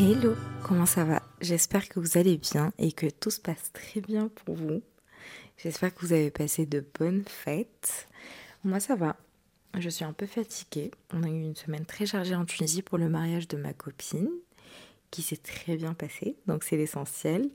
Hello, 0.00 0.36
comment 0.62 0.86
ça 0.86 1.02
va? 1.02 1.22
J'espère 1.40 1.88
que 1.88 1.98
vous 1.98 2.18
allez 2.18 2.36
bien 2.36 2.72
et 2.78 2.92
que 2.92 3.08
tout 3.10 3.30
se 3.30 3.40
passe 3.40 3.72
très 3.72 4.00
bien 4.00 4.28
pour 4.28 4.54
vous. 4.54 4.80
J'espère 5.56 5.92
que 5.92 6.06
vous 6.06 6.12
avez 6.12 6.30
passé 6.30 6.66
de 6.66 6.86
bonnes 7.00 7.24
fêtes. 7.26 8.06
Moi 8.62 8.78
ça 8.78 8.94
va. 8.94 9.16
Je 9.76 9.88
suis 9.88 10.04
un 10.04 10.12
peu 10.12 10.26
fatiguée. 10.26 10.92
On 11.12 11.24
a 11.24 11.26
eu 11.26 11.40
une 11.40 11.56
semaine 11.56 11.84
très 11.84 12.06
chargée 12.06 12.36
en 12.36 12.44
Tunisie 12.44 12.82
pour 12.82 12.96
le 12.96 13.08
mariage 13.08 13.48
de 13.48 13.56
ma 13.56 13.72
copine 13.72 14.30
qui 15.10 15.22
s'est 15.22 15.36
très 15.36 15.76
bien 15.76 15.94
passé, 15.94 16.36
donc 16.46 16.62
c'est 16.62 16.76
l'essentiel. 16.76 17.50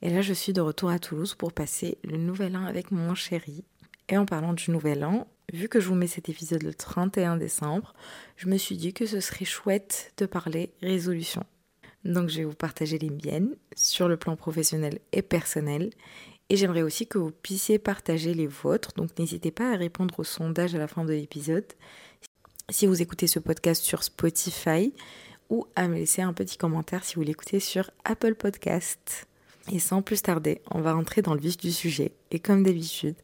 Et 0.00 0.10
là 0.10 0.22
je 0.22 0.34
suis 0.34 0.52
de 0.52 0.60
retour 0.60 0.90
à 0.90 1.00
Toulouse 1.00 1.34
pour 1.34 1.52
passer 1.52 1.98
le 2.04 2.16
nouvel 2.16 2.56
an 2.56 2.64
avec 2.64 2.92
mon 2.92 3.16
chéri. 3.16 3.64
Et 4.08 4.16
en 4.16 4.24
parlant 4.24 4.52
du 4.52 4.70
nouvel 4.70 5.04
an, 5.04 5.26
vu 5.52 5.68
que 5.68 5.80
je 5.80 5.88
vous 5.88 5.96
mets 5.96 6.06
cet 6.06 6.28
épisode 6.28 6.62
le 6.62 6.74
31 6.74 7.38
décembre, 7.38 7.92
je 8.36 8.46
me 8.46 8.56
suis 8.56 8.76
dit 8.76 8.92
que 8.94 9.04
ce 9.04 9.18
serait 9.18 9.44
chouette 9.44 10.12
de 10.16 10.26
parler 10.26 10.72
résolution. 10.80 11.44
Donc 12.04 12.28
je 12.28 12.38
vais 12.38 12.44
vous 12.44 12.54
partager 12.54 12.98
les 12.98 13.10
miennes 13.10 13.56
sur 13.76 14.08
le 14.08 14.16
plan 14.16 14.36
professionnel 14.36 14.98
et 15.12 15.22
personnel. 15.22 15.90
Et 16.50 16.56
j'aimerais 16.56 16.82
aussi 16.82 17.06
que 17.06 17.18
vous 17.18 17.30
puissiez 17.30 17.78
partager 17.78 18.34
les 18.34 18.46
vôtres. 18.46 18.92
Donc 18.96 19.18
n'hésitez 19.18 19.50
pas 19.50 19.72
à 19.72 19.76
répondre 19.76 20.18
au 20.18 20.24
sondage 20.24 20.74
à 20.74 20.78
la 20.78 20.88
fin 20.88 21.04
de 21.04 21.12
l'épisode. 21.12 21.66
Si 22.70 22.86
vous 22.86 23.02
écoutez 23.02 23.26
ce 23.26 23.38
podcast 23.38 23.82
sur 23.82 24.02
Spotify 24.02 24.92
ou 25.50 25.66
à 25.76 25.88
me 25.88 25.94
laisser 25.94 26.22
un 26.22 26.32
petit 26.32 26.56
commentaire 26.56 27.04
si 27.04 27.16
vous 27.16 27.22
l'écoutez 27.22 27.60
sur 27.60 27.90
Apple 28.04 28.34
Podcast. 28.34 29.26
Et 29.70 29.78
sans 29.80 30.00
plus 30.00 30.22
tarder, 30.22 30.62
on 30.70 30.80
va 30.80 30.94
rentrer 30.94 31.20
dans 31.20 31.34
le 31.34 31.40
vif 31.40 31.58
du 31.58 31.70
sujet. 31.70 32.12
Et 32.30 32.38
comme 32.38 32.62
d'habitude, 32.62 33.16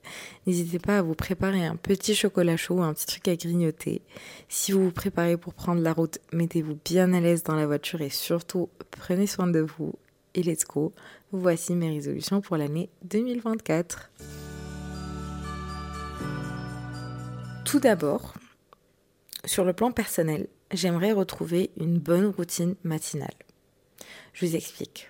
n'hésitez 0.47 0.79
pas 0.79 0.99
à 0.99 1.03
vous 1.03 1.15
préparer 1.15 1.65
un 1.65 1.77
petit 1.77 2.15
chocolat 2.15 2.59
chaud 2.59 2.77
ou 2.77 2.83
un 2.83 2.93
petit 2.93 3.07
truc 3.07 3.29
à 3.29 3.37
grignoter. 3.37 4.03
Si 4.49 4.73
vous 4.73 4.85
vous 4.85 4.91
préparez 4.91 5.39
pour 5.39 5.55
prendre 5.55 5.81
la 5.81 5.95
route, 5.95 6.19
mettez-vous 6.33 6.79
bien 6.85 7.15
à 7.15 7.21
l'aise 7.21 7.45
dans 7.45 7.55
la 7.55 7.67
voiture 7.67 8.03
et 8.03 8.11
surtout 8.11 8.69
prenez 8.91 9.27
soin 9.27 9.47
de 9.47 9.61
vous. 9.61 9.95
Et 10.35 10.43
let's 10.43 10.65
go, 10.65 10.93
voici 11.33 11.75
mes 11.75 11.89
résolutions 11.89 12.43
pour 12.43 12.57
l'année 12.57 12.91
2024. 13.05 14.11
Tout 17.65 17.81
d'abord, 17.81 18.35
sur 19.47 19.65
le 19.65 19.73
plan 19.73 19.93
personnel, 19.93 20.49
j'aimerais 20.73 21.13
retrouver 21.13 21.71
une 21.79 21.99
bonne 21.99 22.27
routine 22.27 22.75
matinale. 22.85 23.35
Je 24.35 24.45
vous 24.45 24.57
explique. 24.57 25.09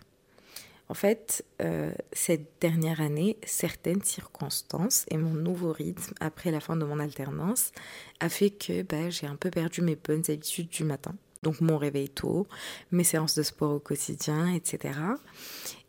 En 0.88 0.94
fait, 0.94 1.44
euh, 1.62 1.92
cette 2.12 2.60
dernière 2.60 3.00
année, 3.00 3.38
certaines 3.44 4.02
circonstances 4.02 5.06
et 5.10 5.16
mon 5.16 5.32
nouveau 5.32 5.72
rythme 5.72 6.12
après 6.20 6.50
la 6.50 6.60
fin 6.60 6.77
de 6.77 6.84
mon 6.84 7.00
alternance 7.00 7.72
a 8.20 8.28
fait 8.28 8.50
que 8.50 8.82
bah, 8.82 9.08
j'ai 9.08 9.27
un 9.27 9.36
peu 9.36 9.50
perdu 9.50 9.80
mes 9.80 9.96
bonnes 9.96 10.24
habitudes 10.28 10.68
du 10.68 10.84
matin. 10.84 11.14
Donc 11.42 11.60
mon 11.60 11.78
réveil 11.78 12.08
tôt, 12.08 12.46
mes 12.90 13.05
séances 13.05 13.34
de 13.34 13.42
sport 13.42 13.72
au 13.72 13.78
quotidien, 13.78 14.52
etc. 14.52 14.98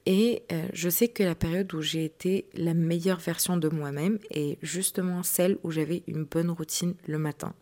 Et 0.06 0.44
euh, 0.52 0.68
je 0.74 0.90
sais 0.90 1.08
que 1.08 1.24
la 1.24 1.36
période 1.36 1.74
où 1.74 1.82
j'ai 1.82 2.06
été 2.06 2.46
la 2.54 2.74
meilleure 2.74 3.20
version 3.20 3.58
de 3.58 3.70
moi-même 3.70 4.20
est 4.30 4.58
justement 4.62 5.24
celle 5.24 5.58
où 5.64 5.72
j'avais 5.72 6.04
une 6.08 6.26
bonne 6.26 6.52
routine 6.52 6.94
le 7.08 7.18
matin. 7.18 7.54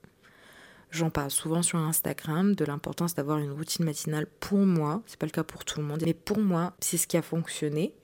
J'en 0.93 1.09
parle 1.09 1.31
souvent 1.31 1.63
sur 1.63 1.79
Instagram 1.79 2.53
de 2.53 2.65
l'importance 2.65 3.15
d'avoir 3.15 3.39
une 3.39 3.51
routine 3.51 3.83
matinale 3.83 4.27
pour 4.39 4.59
moi. 4.59 5.01
C'est 5.07 5.17
pas 5.17 5.25
le 5.25 5.31
cas 5.31 5.43
pour 5.43 5.65
tout 5.65 5.79
le 5.79 5.87
monde, 5.87 6.03
mais 6.05 6.13
pour 6.13 6.37
moi, 6.37 6.75
c'est 6.79 6.97
ce 6.97 7.07
qui 7.07 7.17
a 7.17 7.23
fonctionné. 7.23 7.95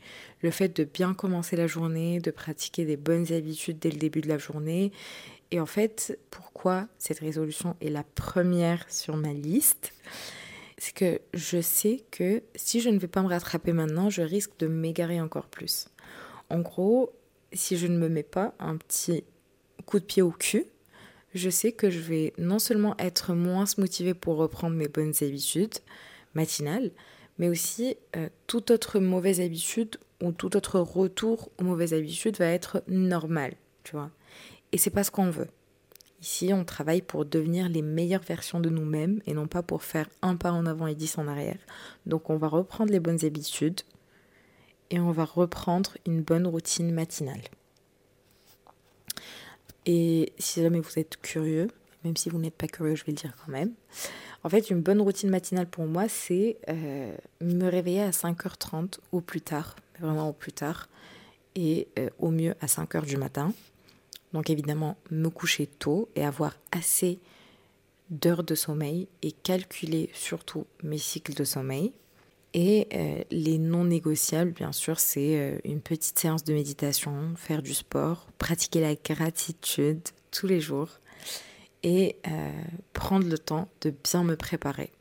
Le 0.42 0.50
fait 0.50 0.76
de 0.76 0.86
bien 0.86 1.14
commencer 1.14 1.56
la 1.56 1.68
journée, 1.68 2.20
de 2.20 2.32
pratiquer 2.32 2.86
des 2.86 2.98
bonnes 2.98 3.32
habitudes 3.32 3.78
dès 3.78 3.92
le 3.92 4.00
début 4.00 4.22
de 4.22 4.28
la 4.28 4.40
journée. 4.40 4.92
Et 5.52 5.60
en 5.60 5.68
fait, 5.68 6.18
pourquoi 6.32 6.88
cette 6.98 7.20
résolution 7.20 7.76
est 7.80 7.92
la 7.92 8.04
première 8.04 8.84
sur 8.92 9.18
ma 9.18 9.34
liste? 9.34 9.94
C'est 10.80 10.96
que 10.96 11.22
je 11.36 11.62
sais 11.62 12.04
que 12.10 12.42
si 12.56 12.82
je 12.82 12.90
ne 12.90 12.98
vais 12.98 13.08
pas 13.08 13.22
me 13.22 13.28
rattraper 13.28 13.72
maintenant, 13.72 14.10
je 14.10 14.24
risque 14.24 14.58
de 14.58 14.66
m'égarer 14.66 15.22
encore 15.22 15.46
plus. 15.46 15.90
En 16.50 16.62
gros, 16.62 17.14
si 17.54 17.78
je 17.78 17.86
ne 17.86 18.00
me 18.00 18.10
mets 18.10 18.24
pas 18.24 18.56
un 18.58 18.78
petit 18.78 19.26
coup 19.86 20.00
de 20.00 20.06
pied 20.06 20.24
au 20.24 20.32
cul, 20.32 20.66
je 21.34 21.50
sais 21.50 21.72
que 21.72 21.90
je 21.90 22.00
vais 22.00 22.34
non 22.38 22.60
seulement 22.60 22.96
être 22.98 23.34
moins 23.34 23.66
motivée 23.78 24.14
pour 24.14 24.38
reprendre 24.38 24.76
mes 24.76 24.88
bonnes 24.88 25.14
habitudes 25.22 25.76
matinales, 26.34 26.92
mais 27.38 27.50
aussi 27.50 27.96
euh, 28.16 28.30
toute 28.48 28.72
autre 28.72 29.00
mauvaise 29.00 29.40
habitude 29.42 29.98
ou 30.22 30.32
tout 30.32 30.56
autre 30.58 30.80
retour 30.80 31.50
aux 31.60 31.64
mauvaises 31.64 31.94
habitudes 31.94 32.38
va 32.38 32.48
être 32.48 32.84
normal, 32.88 33.54
tu 33.84 33.94
vois. 33.94 34.12
Et 34.72 34.78
c'est 34.78 34.90
pas 34.90 35.04
ce 35.04 35.12
qu'on 35.12 35.30
veut. 35.30 35.48
Ici, 36.22 36.52
on 36.54 36.66
travaille 36.66 37.02
pour 37.02 37.24
devenir 37.24 37.70
les 37.70 37.82
meilleures 37.82 38.24
versions 38.24 38.60
de 38.60 38.70
nous-mêmes 38.70 39.22
et 39.26 39.34
non 39.34 39.48
pas 39.48 39.64
pour 39.64 39.84
faire 39.84 40.10
un 40.22 40.36
pas 40.36 40.52
en 40.52 40.66
avant 40.66 40.88
et 40.88 40.96
dix 40.96 41.18
en 41.18 41.28
arrière. 41.28 41.60
Donc 42.06 42.30
on 42.30 42.36
va 42.36 42.50
reprendre 42.50 42.92
les 42.92 43.00
bonnes 43.00 43.24
habitudes 43.24 43.82
et 44.90 45.00
on 45.00 45.12
va 45.12 45.24
reprendre 45.24 45.98
une 46.06 46.22
bonne 46.22 46.46
routine 46.46 46.92
matinale. 46.92 47.42
Et 49.92 50.34
si 50.38 50.62
jamais 50.62 50.80
vous 50.80 51.00
êtes 51.00 51.18
curieux, 51.20 51.68
même 52.04 52.16
si 52.16 52.30
vous 52.30 52.38
n'êtes 52.38 52.54
pas 52.54 52.68
curieux, 52.68 52.94
je 52.94 53.04
vais 53.06 53.12
le 53.12 53.18
dire 53.18 53.34
quand 53.44 53.52
même. 53.52 53.72
En 54.44 54.50
fait, 54.50 54.70
une 54.70 54.82
bonne 54.82 55.02
routine 55.02 55.32
matinale 55.32 55.66
pour 55.66 55.88
moi, 55.88 56.08
c'est 56.08 56.58
euh, 56.70 57.12
me 57.42 57.68
réveiller 57.68 58.04
à 58.04 58.12
5h30 58.12 59.00
au 59.12 59.20
plus 59.20 59.42
tard, 59.42 59.76
vraiment 60.00 60.30
au 60.30 60.34
plus 60.34 60.52
tard, 60.52 60.90
et 61.56 61.88
euh, 61.98 62.08
au 62.20 62.30
mieux 62.30 62.54
à 62.62 62.68
5h 62.68 63.04
du 63.04 63.18
matin. 63.18 63.52
Donc 64.32 64.52
évidemment, 64.52 64.96
me 65.10 65.30
coucher 65.30 65.66
tôt 65.66 66.08
et 66.16 66.24
avoir 66.24 66.56
assez 66.72 67.18
d'heures 68.12 68.44
de 68.44 68.54
sommeil 68.54 69.08
et 69.24 69.32
calculer 69.32 70.12
surtout 70.14 70.68
mes 70.84 71.00
cycles 71.00 71.34
de 71.34 71.44
sommeil 71.44 71.94
et 72.54 72.88
euh, 72.94 73.22
les 73.30 73.60
non 73.60 73.84
négociables, 73.84 74.52
bien 74.52 74.72
sûr, 74.72 75.00
c'est 75.00 75.38
euh, 75.38 75.60
une 75.64 75.82
petite 75.82 76.18
séance 76.18 76.44
de 76.44 76.54
méditation, 76.54 77.14
faire 77.36 77.62
du 77.62 77.74
sport, 77.74 78.28
pratiquer 78.38 78.82
la 78.82 78.96
gratitude 78.96 80.02
tous 80.32 80.48
les 80.48 80.60
jours 80.60 80.90
et 81.84 82.18
euh, 82.28 82.52
prendre 82.94 83.28
le 83.28 83.38
temps 83.38 83.68
de 83.82 83.94
bien 84.04 84.24
me 84.24 84.36
préparer. 84.36 84.92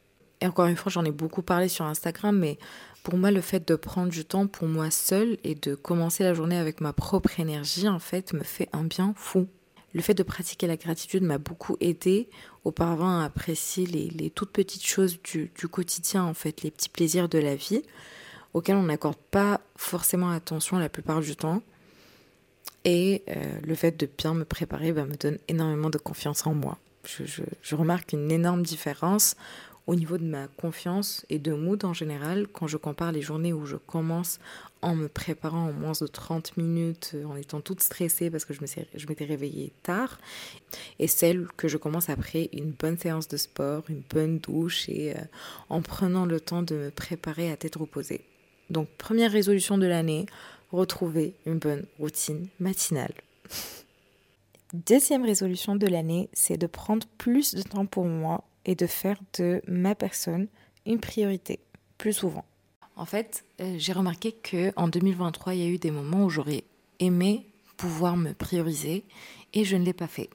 Et 0.41 0.47
encore 0.47 0.67
une 0.67 0.77
fois, 0.77 0.93
j'en 0.93 1.05
ai 1.05 1.11
beaucoup 1.11 1.43
parlé 1.43 1.69
sur 1.69 1.87
Instagram, 1.87 2.39
mais 2.39 2.59
pour 3.03 3.17
moi, 3.17 3.31
le 3.31 3.41
fait 3.41 3.67
de 3.67 3.75
prendre 3.77 4.11
du 4.11 4.25
temps 4.25 4.47
pour 4.47 4.69
moi 4.69 4.91
seule 4.91 5.39
et 5.43 5.55
de 5.55 5.75
commencer 5.75 6.25
la 6.25 6.35
journée 6.35 6.59
avec 6.59 6.81
ma 6.81 6.93
propre 6.93 7.41
énergie, 7.41 7.89
en 7.89 7.99
fait, 7.99 8.35
me 8.35 8.45
fait 8.45 8.69
un 8.73 8.85
bien 8.85 9.15
fou 9.17 9.49
le 9.95 10.03
fait 10.03 10.15
de 10.15 10.23
pratiquer 10.23 10.67
la 10.67 10.77
gratitude 10.77 11.23
m'a 11.23 11.39
beaucoup 11.39 11.77
aidé 11.81 12.29
auparavant 12.65 13.21
à 13.21 13.25
apprécier 13.25 13.87
les, 13.87 14.31
toutes 14.31 14.51
petites 14.51 14.85
choses 14.85 15.21
du, 15.23 15.51
quotidien, 15.71 16.25
en 16.25 16.35
fait, 16.35 16.63
les 16.63 16.71
petits 16.71 16.89
plaisirs 16.89 17.29
de 17.29 17.39
la 17.39 17.57
vie, 17.57 17.83
auxquels 18.55 18.77
on 18.77 18.83
n'accorde 18.85 19.17
pas 19.31 19.61
forcément 19.77 20.31
attention 20.31 20.79
la 20.79 20.89
plupart 20.89 21.21
du 21.21 21.37
temps. 21.37 21.63
Et 22.85 23.23
euh, 23.29 23.61
le 23.63 23.75
fait 23.75 23.99
de 23.99 24.09
bien 24.19 24.35
me 24.35 24.45
préparer 24.45 24.93
bah, 24.93 25.05
me 25.05 25.17
donne 25.17 25.39
énormément 25.49 25.91
de 25.91 25.99
confiance 25.99 26.47
en 26.47 26.55
moi. 26.55 26.79
je 27.05 27.75
remarque 27.75 28.13
une 28.13 28.31
énorme 28.31 28.63
différence 28.63 29.37
au 29.89 29.95
niveau 29.95 30.19
de 30.19 30.25
ma 30.25 30.49
confiance 30.49 31.25
et 31.31 31.39
de 31.39 31.55
mood 31.55 31.83
en 31.83 31.95
général, 31.95 32.47
quand 32.47 32.67
je 32.67 32.77
compare 32.77 33.11
les 33.11 33.23
journées 33.23 33.55
où 33.55 33.65
je 33.65 33.77
commence 33.77 34.39
en 34.83 34.95
me 34.95 35.09
préparant 35.09 35.71
en 35.71 35.73
moins 35.73 35.95
de 35.99 36.07
30 36.07 36.59
minutes, 36.59 37.17
en 37.27 37.35
étant 37.37 37.63
toute 37.63 37.81
stressée 37.81 38.31
parce 38.31 38.45
que 38.45 38.53
je 38.53 38.61
m'étais 38.61 39.25
réveillée 39.25 39.73
tard, 39.83 40.19
et 40.99 41.07
celle 41.07 41.49
que 41.57 41.69
je 41.69 41.79
commence 41.79 42.11
après 42.11 42.51
une 42.53 42.73
bonne 42.73 42.99
séance 42.99 43.29
de 43.29 43.39
sport, 43.39 43.83
une 43.89 44.03
bonne 44.11 44.39
douche 44.39 44.91
et 44.91 45.17
euh, 45.17 45.21
en 45.71 45.81
prenant 45.81 46.27
le 46.27 46.39
temps 46.39 46.63
de 46.63 46.75
me 46.75 46.91
préparer 46.91 47.51
à 47.51 47.57
tête 47.57 47.77
reposée. 47.77 48.21
Donc 48.69 48.89
première 48.99 49.33
résolution 49.33 49.79
de 49.79 49.87
l'année, 49.87 50.27
retrouver 50.71 51.33
une 51.47 51.59
bonne 51.59 51.87
routine 51.99 52.49
matinale. 52.61 53.15
Deuxième 54.75 55.25
résolution 55.25 55.77
de 55.77 55.87
l'année, 55.87 56.29
c'est 56.35 56.59
de 56.59 56.67
prendre 56.67 57.07
plus 57.17 57.55
de 57.55 57.63
temps 57.63 57.87
pour 57.87 58.05
moi 58.05 58.45
et 58.65 58.75
de 58.75 58.87
faire 58.87 59.19
de 59.39 59.63
ma 59.67 59.95
personne 59.95 60.49
une 60.87 61.01
priorité 61.01 61.61
plus 61.97 62.13
souvent. 62.13 62.45
En 62.97 63.05
fait, 63.05 63.45
euh, 63.61 63.77
j'ai 63.79 63.93
remarqué 63.93 64.33
que 64.33 64.73
en 64.77 64.89
2023, 64.89 65.55
il 65.55 65.61
y 65.61 65.65
a 65.65 65.69
eu 65.69 65.79
des 65.79 65.91
moments 65.91 66.25
où 66.25 66.31
j'aurais 66.31 66.65
aimé 66.99 67.47
pouvoir 67.77 68.17
me 68.17 68.33
prioriser 68.33 69.05
et 69.55 69.65
je 69.65 69.77
ne 69.77 69.85
l'ai 69.85 69.93
pas 69.93 70.09
fait. 70.09 70.31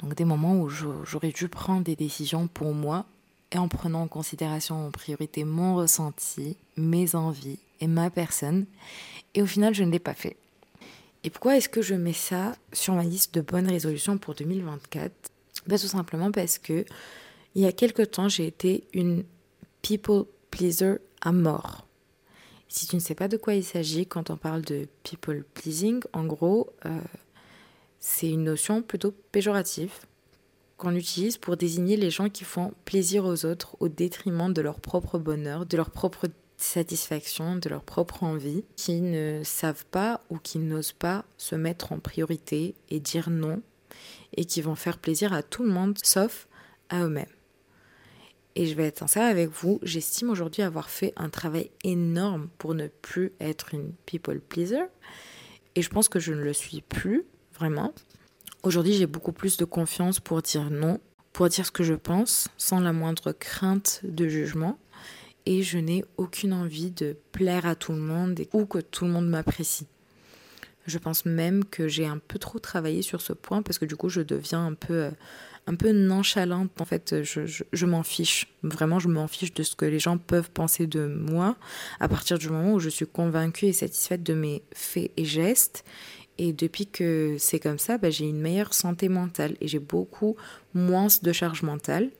Donc 0.00 0.14
des 0.14 0.24
moments 0.24 0.58
où 0.60 0.68
j'aurais 0.68 1.32
dû 1.32 1.48
prendre 1.48 1.82
des 1.82 1.96
décisions 1.96 2.48
pour 2.48 2.74
moi 2.74 3.06
et 3.52 3.58
en 3.58 3.68
prenant 3.68 4.02
en 4.02 4.08
considération 4.08 4.86
en 4.86 4.90
priorité 4.90 5.44
mon 5.44 5.76
ressenti, 5.76 6.56
mes 6.76 7.14
envies 7.14 7.58
et 7.80 7.86
ma 7.86 8.10
personne. 8.10 8.66
Et 9.34 9.42
au 9.42 9.46
final, 9.46 9.74
je 9.74 9.84
ne 9.84 9.90
l'ai 9.90 9.98
pas 9.98 10.14
fait. 10.14 10.36
Et 11.24 11.30
pourquoi 11.30 11.56
est-ce 11.56 11.68
que 11.68 11.82
je 11.82 11.94
mets 11.94 12.12
ça 12.12 12.56
sur 12.72 12.94
ma 12.94 13.04
liste 13.04 13.34
de 13.34 13.40
bonnes 13.40 13.68
résolutions 13.68 14.18
pour 14.18 14.34
2024 14.34 15.12
ben, 15.66 15.78
Tout 15.78 15.86
simplement 15.86 16.30
parce 16.30 16.58
que 16.58 16.84
il 17.56 17.62
y 17.62 17.66
a 17.66 17.72
quelque 17.72 18.02
temps, 18.02 18.28
j'ai 18.28 18.46
été 18.46 18.86
une 18.92 19.24
people 19.80 20.26
pleaser 20.50 20.96
à 21.22 21.32
mort. 21.32 21.86
Si 22.68 22.86
tu 22.86 22.96
ne 22.96 23.00
sais 23.00 23.14
pas 23.14 23.28
de 23.28 23.38
quoi 23.38 23.54
il 23.54 23.64
s'agit 23.64 24.06
quand 24.06 24.28
on 24.28 24.36
parle 24.36 24.60
de 24.60 24.86
people 25.04 25.42
pleasing, 25.54 26.02
en 26.12 26.26
gros, 26.26 26.68
euh, 26.84 27.00
c'est 27.98 28.28
une 28.28 28.44
notion 28.44 28.82
plutôt 28.82 29.12
péjorative. 29.32 29.92
qu'on 30.76 30.94
utilise 30.94 31.38
pour 31.38 31.56
désigner 31.56 31.96
les 31.96 32.10
gens 32.10 32.28
qui 32.28 32.44
font 32.44 32.74
plaisir 32.84 33.24
aux 33.24 33.46
autres 33.46 33.78
au 33.80 33.88
détriment 33.88 34.52
de 34.52 34.60
leur 34.60 34.78
propre 34.78 35.18
bonheur, 35.18 35.64
de 35.64 35.78
leur 35.78 35.88
propre 35.88 36.26
satisfaction, 36.58 37.56
de 37.56 37.70
leur 37.70 37.82
propre 37.82 38.22
envie, 38.22 38.64
qui 38.76 39.00
ne 39.00 39.40
savent 39.42 39.86
pas 39.86 40.20
ou 40.28 40.36
qui 40.36 40.58
n'osent 40.58 40.92
pas 40.92 41.24
se 41.38 41.54
mettre 41.54 41.92
en 41.92 41.98
priorité 42.00 42.74
et 42.90 43.00
dire 43.00 43.30
non, 43.30 43.62
et 44.36 44.44
qui 44.44 44.60
vont 44.60 44.74
faire 44.74 44.98
plaisir 44.98 45.32
à 45.32 45.42
tout 45.42 45.62
le 45.62 45.70
monde 45.70 45.96
sauf 46.02 46.46
à 46.90 47.02
eux-mêmes. 47.02 47.35
Et 48.58 48.64
je 48.64 48.74
vais 48.74 48.86
être 48.86 48.98
sincère 48.98 49.24
avec 49.24 49.50
vous, 49.50 49.78
j'estime 49.82 50.30
aujourd'hui 50.30 50.62
avoir 50.62 50.88
fait 50.88 51.12
un 51.16 51.28
travail 51.28 51.70
énorme 51.84 52.48
pour 52.56 52.74
ne 52.74 52.88
plus 52.88 53.34
être 53.38 53.74
une 53.74 53.92
people 54.06 54.40
pleaser. 54.40 54.86
Et 55.74 55.82
je 55.82 55.90
pense 55.90 56.08
que 56.08 56.18
je 56.18 56.32
ne 56.32 56.40
le 56.40 56.54
suis 56.54 56.80
plus, 56.80 57.26
vraiment. 57.54 57.92
Aujourd'hui, 58.62 58.94
j'ai 58.94 59.06
beaucoup 59.06 59.32
plus 59.32 59.58
de 59.58 59.66
confiance 59.66 60.20
pour 60.20 60.40
dire 60.40 60.70
non, 60.70 61.00
pour 61.34 61.50
dire 61.50 61.66
ce 61.66 61.70
que 61.70 61.84
je 61.84 61.92
pense, 61.92 62.48
sans 62.56 62.80
la 62.80 62.94
moindre 62.94 63.32
crainte 63.32 64.00
de 64.04 64.26
jugement. 64.26 64.78
Et 65.44 65.62
je 65.62 65.76
n'ai 65.76 66.02
aucune 66.16 66.54
envie 66.54 66.90
de 66.90 67.14
plaire 67.32 67.66
à 67.66 67.74
tout 67.74 67.92
le 67.92 68.00
monde 68.00 68.40
ou 68.54 68.64
que 68.64 68.78
tout 68.78 69.04
le 69.04 69.10
monde 69.10 69.28
m'apprécie. 69.28 69.86
Je 70.86 70.98
pense 70.98 71.26
même 71.26 71.64
que 71.64 71.88
j'ai 71.88 72.06
un 72.06 72.18
peu 72.18 72.38
trop 72.38 72.58
travaillé 72.58 73.02
sur 73.02 73.20
ce 73.20 73.32
point 73.32 73.62
parce 73.62 73.78
que 73.78 73.84
du 73.84 73.96
coup, 73.96 74.08
je 74.08 74.20
deviens 74.20 74.64
un 74.64 74.74
peu 74.74 74.94
euh, 74.94 75.10
un 75.66 75.74
peu 75.74 75.92
nonchalante. 75.92 76.80
En 76.80 76.84
fait, 76.84 77.22
je, 77.22 77.86
m'en 77.86 78.02
fiche. 78.02 78.46
Vraiment, 78.62 78.98
je 78.98 79.08
m'en 79.08 79.26
fiche 79.26 79.52
de 79.52 79.62
ce 79.62 79.74
que 79.74 79.84
les 79.84 79.98
gens 79.98 80.18
peuvent 80.18 80.50
penser 80.50 80.86
de 80.86 81.06
moi 81.06 81.56
à 82.00 82.08
partir 82.08 82.38
du 82.38 82.48
moment 82.48 82.74
où 82.74 82.78
je 82.78 82.88
suis 82.88 83.06
convaincue 83.06 83.66
et 83.66 83.72
satisfaite 83.72 84.22
de 84.22 84.34
mes 84.34 84.62
faits 84.72 85.10
et 85.16 85.24
gestes. 85.24 85.84
Et 86.38 86.52
depuis 86.52 86.86
que 86.86 87.36
c'est 87.38 87.58
comme 87.58 87.78
ça, 87.78 87.98
bah, 87.98 88.10
j'ai 88.10 88.26
une 88.26 88.40
meilleure 88.40 88.74
santé 88.74 89.08
mentale 89.08 89.56
et 89.60 89.68
j'ai 89.68 89.78
beaucoup 89.78 90.36
moins 90.74 91.08
de 91.22 91.32
charge 91.32 91.62
mentale. 91.62 92.10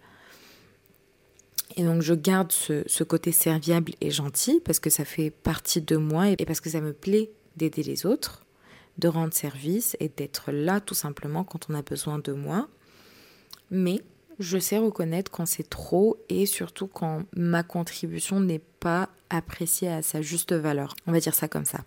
Et 1.76 1.84
donc 1.84 2.00
je 2.00 2.14
garde 2.14 2.52
ce, 2.52 2.82
ce, 2.86 3.04
côté 3.04 3.32
serviable 3.32 3.92
et 4.00 4.10
gentil 4.10 4.62
parce 4.64 4.80
que 4.80 4.88
ça 4.88 5.04
fait 5.04 5.30
partie 5.30 5.82
de 5.82 5.96
moi 5.96 6.30
et 6.30 6.36
parce 6.46 6.62
que 6.62 6.70
ça 6.70 6.80
me 6.80 6.94
plaît 6.94 7.30
d'aider 7.56 7.82
les 7.82 8.06
autres, 8.06 8.45
de 8.98 9.08
rendre 9.08 9.34
service 9.34 9.96
et 10.00 10.08
d'être 10.08 10.52
là 10.52 10.80
tout 10.80 10.94
simplement 10.94 11.44
quand 11.44 11.66
on 11.70 11.74
a 11.74 11.82
besoin 11.82 12.18
de 12.18 12.32
moi 12.32 12.68
mais 13.70 14.02
je 14.38 14.58
sais 14.58 14.78
reconnaître 14.78 15.30
quand 15.30 15.46
c'est 15.46 15.68
trop 15.68 16.18
et 16.28 16.46
surtout 16.46 16.86
quand 16.86 17.22
ma 17.34 17.62
contribution 17.62 18.40
n'est 18.40 18.62
pas 18.80 19.08
appréciée 19.30 19.88
à 19.88 20.02
sa 20.02 20.22
juste 20.22 20.52
valeur. 20.52 20.94
On 21.06 21.12
va 21.12 21.20
dire 21.20 21.34
ça 21.34 21.48
comme 21.48 21.64
ça. 21.64 21.80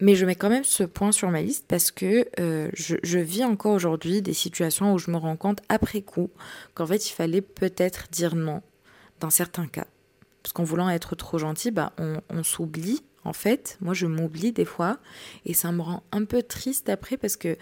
Mais 0.00 0.16
je 0.16 0.26
mets 0.26 0.34
quand 0.34 0.50
même 0.50 0.64
ce 0.64 0.82
point 0.82 1.12
sur 1.12 1.30
ma 1.30 1.42
liste 1.42 1.64
parce 1.68 1.90
que 1.90 2.28
euh, 2.40 2.70
je, 2.74 3.18
vis 3.18 3.44
encore 3.44 3.72
aujourd'hui 3.72 4.20
des 4.20 4.34
situations 4.34 4.92
où 4.92 4.98
je 4.98 5.10
me 5.10 5.16
rends 5.16 5.36
compte 5.36 5.60
après 5.68 6.02
coup 6.02 6.28
qu'en 6.74 6.86
fait 6.86 7.08
il 7.08 7.12
fallait 7.12 7.40
peut-être 7.40 8.08
dire 8.10 8.34
non 8.34 8.62
dans 9.20 9.30
certains 9.30 9.68
cas. 9.68 9.86
Parce 10.42 10.52
qu'en 10.52 10.64
voulant 10.64 10.90
être 10.90 11.14
trop 11.14 11.38
gentil, 11.38 11.70
bah, 11.70 11.92
on, 11.98 12.20
on 12.30 12.42
s'oublie 12.42 13.04
en 13.24 13.32
fait. 13.32 13.78
Moi 13.80 13.94
je 13.94 14.06
m'oublie 14.06 14.52
des 14.52 14.64
fois 14.64 14.98
et 15.44 15.54
ça 15.54 15.72
me 15.72 15.82
rend 15.82 16.02
un 16.12 16.24
peu 16.24 16.42
triste 16.42 16.88
après 16.88 17.16
parce 17.16 17.36
que 17.36 17.56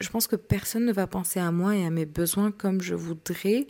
je 0.00 0.08
pense 0.10 0.26
que 0.26 0.36
personne 0.36 0.84
ne 0.84 0.92
va 0.92 1.06
penser 1.06 1.40
à 1.40 1.50
moi 1.50 1.76
et 1.76 1.84
à 1.84 1.90
mes 1.90 2.06
besoins 2.06 2.50
comme 2.50 2.80
je 2.80 2.94
voudrais 2.94 3.66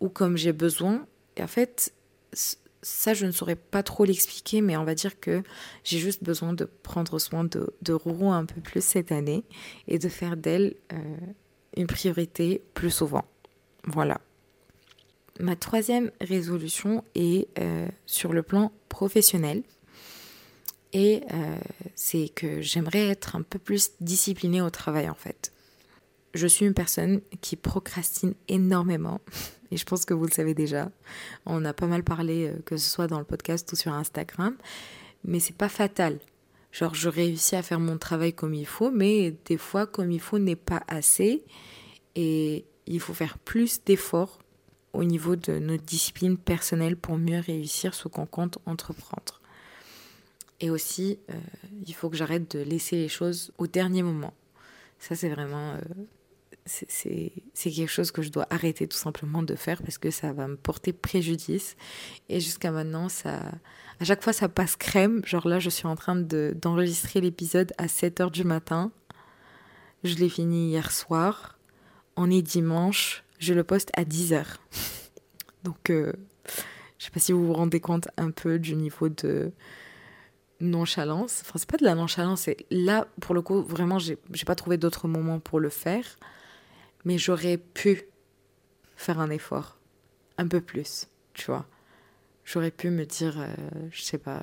ou 0.00 0.08
comme 0.08 0.36
j'ai 0.36 0.52
besoin. 0.52 1.06
Et 1.36 1.42
en 1.42 1.46
fait, 1.46 1.92
ça, 2.82 3.14
je 3.14 3.26
ne 3.26 3.30
saurais 3.30 3.56
pas 3.56 3.82
trop 3.82 4.04
l'expliquer, 4.04 4.60
mais 4.60 4.76
on 4.76 4.84
va 4.84 4.94
dire 4.94 5.18
que 5.20 5.42
j'ai 5.84 5.98
juste 5.98 6.22
besoin 6.22 6.52
de 6.52 6.64
prendre 6.64 7.18
soin 7.18 7.44
de, 7.44 7.72
de 7.82 7.92
Roro 7.92 8.30
un 8.30 8.44
peu 8.44 8.60
plus 8.60 8.84
cette 8.84 9.12
année 9.12 9.44
et 9.86 9.98
de 9.98 10.08
faire 10.08 10.36
d'elle 10.36 10.74
euh, 10.92 10.96
une 11.76 11.86
priorité 11.86 12.62
plus 12.74 12.90
souvent. 12.90 13.24
Voilà. 13.84 14.20
Ma 15.40 15.54
troisième 15.54 16.10
résolution 16.20 17.04
est 17.14 17.48
euh, 17.58 17.88
sur 18.06 18.32
le 18.32 18.42
plan 18.42 18.72
professionnel. 18.88 19.62
Et 20.92 21.22
euh, 21.32 21.58
c'est 21.94 22.28
que 22.28 22.62
j'aimerais 22.62 23.08
être 23.08 23.36
un 23.36 23.42
peu 23.42 23.58
plus 23.58 23.92
disciplinée 24.00 24.62
au 24.62 24.70
travail 24.70 25.08
en 25.08 25.14
fait 25.14 25.52
je 26.34 26.46
suis 26.46 26.66
une 26.66 26.74
personne 26.74 27.20
qui 27.40 27.56
procrastine 27.56 28.34
énormément. 28.48 29.20
Et 29.70 29.76
je 29.76 29.84
pense 29.84 30.06
que 30.06 30.14
vous 30.14 30.24
le 30.24 30.32
savez 30.32 30.54
déjà. 30.54 30.90
On 31.44 31.64
a 31.64 31.74
pas 31.74 31.86
mal 31.86 32.02
parlé, 32.02 32.48
euh, 32.48 32.58
que 32.64 32.76
ce 32.78 32.88
soit 32.88 33.06
dans 33.06 33.18
le 33.18 33.24
podcast 33.24 33.70
ou 33.72 33.76
sur 33.76 33.92
Instagram. 33.92 34.56
Mais 35.24 35.40
c'est 35.40 35.56
pas 35.56 35.68
fatal. 35.68 36.18
Genre, 36.72 36.94
je 36.94 37.08
réussis 37.08 37.56
à 37.56 37.62
faire 37.62 37.80
mon 37.80 37.98
travail 37.98 38.32
comme 38.32 38.54
il 38.54 38.66
faut, 38.66 38.90
mais 38.90 39.34
des 39.44 39.58
fois, 39.58 39.86
comme 39.86 40.10
il 40.10 40.20
faut 40.20 40.38
n'est 40.38 40.56
pas 40.56 40.82
assez. 40.88 41.44
Et 42.14 42.64
il 42.86 43.00
faut 43.00 43.14
faire 43.14 43.38
plus 43.38 43.82
d'efforts 43.84 44.38
au 44.94 45.04
niveau 45.04 45.36
de 45.36 45.58
notre 45.58 45.84
discipline 45.84 46.38
personnelle 46.38 46.96
pour 46.96 47.18
mieux 47.18 47.40
réussir 47.40 47.94
ce 47.94 48.08
qu'on 48.08 48.26
compte 48.26 48.58
entreprendre. 48.64 49.37
Et 50.60 50.70
aussi, 50.70 51.18
euh, 51.30 51.34
il 51.86 51.94
faut 51.94 52.10
que 52.10 52.16
j'arrête 52.16 52.56
de 52.56 52.60
laisser 52.60 52.96
les 52.96 53.08
choses 53.08 53.52
au 53.58 53.66
dernier 53.66 54.02
moment. 54.02 54.34
Ça, 54.98 55.14
c'est 55.14 55.28
vraiment 55.28 55.74
euh, 55.74 55.80
c'est 56.68 57.32
quelque 57.56 57.88
chose 57.88 58.10
que 58.10 58.22
je 58.22 58.30
dois 58.30 58.46
arrêter 58.50 58.86
tout 58.86 58.96
simplement 58.96 59.42
de 59.42 59.54
faire 59.54 59.82
parce 59.82 59.98
que 59.98 60.10
ça 60.10 60.32
va 60.32 60.46
me 60.46 60.56
porter 60.56 60.92
préjudice. 60.92 61.76
Et 62.28 62.40
jusqu'à 62.40 62.70
maintenant, 62.70 63.08
ça, 63.08 63.40
à 64.00 64.04
chaque 64.04 64.22
fois, 64.22 64.32
ça 64.32 64.48
passe 64.48 64.76
crème. 64.76 65.22
Genre 65.24 65.48
là, 65.48 65.58
je 65.58 65.70
suis 65.70 65.86
en 65.86 65.96
train 65.96 66.16
d'enregistrer 66.16 67.20
l'épisode 67.20 67.72
à 67.78 67.86
7h 67.86 68.30
du 68.30 68.44
matin. 68.44 68.92
Je 70.04 70.14
l'ai 70.16 70.28
fini 70.28 70.70
hier 70.70 70.92
soir. 70.92 71.58
On 72.16 72.30
est 72.30 72.42
dimanche. 72.42 73.24
Je 73.38 73.54
le 73.54 73.64
poste 73.64 73.90
à 73.94 74.04
10h. 74.04 74.44
Donc, 75.64 75.90
euh, 75.90 76.12
je 76.98 77.04
sais 77.04 77.10
pas 77.10 77.20
si 77.20 77.32
vous 77.32 77.46
vous 77.46 77.54
rendez 77.54 77.80
compte 77.80 78.08
un 78.16 78.30
peu 78.30 78.58
du 78.58 78.74
niveau 78.74 79.08
de 79.08 79.52
nonchalance. 80.60 81.42
Enfin, 81.42 81.58
c'est 81.58 81.68
pas 81.68 81.76
de 81.76 81.84
la 81.84 81.94
nonchalance. 81.94 82.42
C'est 82.42 82.66
là, 82.70 83.06
pour 83.20 83.34
le 83.34 83.42
coup, 83.42 83.62
vraiment, 83.62 83.98
j'ai 83.98 84.16
pas 84.46 84.54
trouvé 84.54 84.76
d'autre 84.76 85.08
moment 85.08 85.40
pour 85.40 85.60
le 85.60 85.68
faire 85.68 86.04
mais 87.04 87.18
j'aurais 87.18 87.56
pu 87.58 88.02
faire 88.96 89.20
un 89.20 89.30
effort, 89.30 89.78
un 90.36 90.46
peu 90.48 90.60
plus, 90.60 91.08
tu 91.34 91.46
vois. 91.46 91.66
J'aurais 92.44 92.70
pu 92.70 92.90
me 92.90 93.04
dire, 93.04 93.40
euh, 93.40 93.54
je 93.90 94.02
sais 94.02 94.18
pas, 94.18 94.42